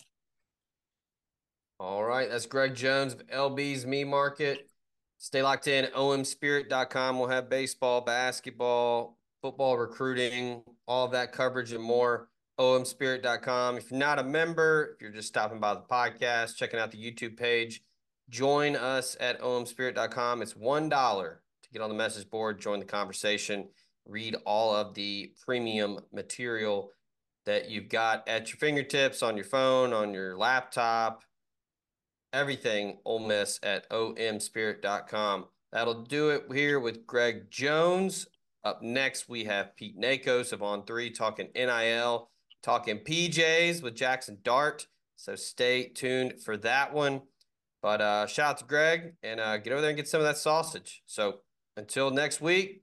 All 1.79 2.05
right, 2.05 2.31
that's 2.31 2.47
Greg 2.47 2.75
Jones 2.75 3.13
of 3.13 3.27
LB's 3.27 3.85
Meat 3.85 4.05
Market. 4.05 4.69
Stay 5.19 5.43
locked 5.43 5.67
in. 5.67 5.87
omspirit.com. 5.87 7.19
We'll 7.19 7.29
have 7.29 7.51
baseball, 7.51 8.01
basketball, 8.01 9.19
football 9.43 9.77
recruiting, 9.79 10.63
all 10.87 11.09
that 11.09 11.33
coverage 11.33 11.73
and 11.73 11.83
more. 11.83 12.29
omspirit.com. 12.59 13.77
If 13.77 13.91
you're 13.91 14.01
not 14.01 14.19
a 14.19 14.25
member, 14.25 14.95
if 14.95 15.03
you're 15.03 15.13
just 15.13 15.29
stopping 15.29 15.61
by 15.61 15.75
the 15.75 15.81
podcast, 15.81 16.57
checking 16.57 16.81
out 16.81 16.91
the 16.91 16.99
YouTube 16.99 17.37
page, 17.37 17.83
join 18.31 18.77
us 18.77 19.17
at 19.21 19.41
omspirit.com. 19.41 20.43
It's 20.43 20.55
$1 20.55 20.91
to 20.91 21.71
get 21.71 21.83
on 21.83 21.91
the 21.91 21.95
message 21.95 22.29
board, 22.31 22.61
join 22.61 22.79
the 22.79 22.87
conversation, 22.87 23.69
read 24.07 24.37
all 24.45 24.75
of 24.75 24.95
the 24.95 25.33
premium 25.45 25.99
material 26.13 26.91
that 27.45 27.71
you've 27.71 27.89
got 27.89 28.29
at 28.29 28.49
your 28.49 28.59
fingertips 28.59 29.23
on 29.23 29.37
your 29.37 29.45
phone, 29.45 29.93
on 29.93 30.13
your 30.13 30.37
laptop, 30.37 31.25
everything 32.33 32.99
Ole 33.05 33.21
Miss 33.21 33.59
at 33.63 33.89
omspirit.com. 33.91 35.47
That'll 35.73 36.03
do 36.03 36.31
it 36.31 36.45
here 36.53 36.81
with 36.81 37.07
Greg 37.07 37.51
Jones. 37.51 38.27
Up 38.65 38.83
next, 38.83 39.29
we 39.29 39.45
have 39.45 39.77
Pete 39.77 39.99
Nakos 39.99 40.53
of 40.53 40.63
On 40.63 40.85
Three 40.85 41.11
talking 41.11 41.49
NIL, 41.55 42.31
talking 42.63 42.99
PJs 42.99 43.83
with 43.83 43.97
Jaxson 43.97 44.43
Dart. 44.43 44.87
So 45.17 45.35
stay 45.37 45.89
tuned 45.89 46.43
for 46.43 46.57
that 46.59 46.93
one. 46.93 47.23
But 47.83 48.01
uh, 48.01 48.27
shout 48.27 48.51
out 48.51 48.59
to 48.59 48.65
Greg 48.65 49.15
and 49.23 49.39
uh, 49.39 49.59
get 49.59 49.73
over 49.73 49.81
there 49.81 49.91
and 49.91 49.97
get 49.97 50.09
some 50.09 50.21
of 50.21 50.27
that 50.27 50.39
sausage. 50.39 51.03
So 51.07 51.41
until 51.77 52.11
next 52.11 52.41
week, 52.41 52.83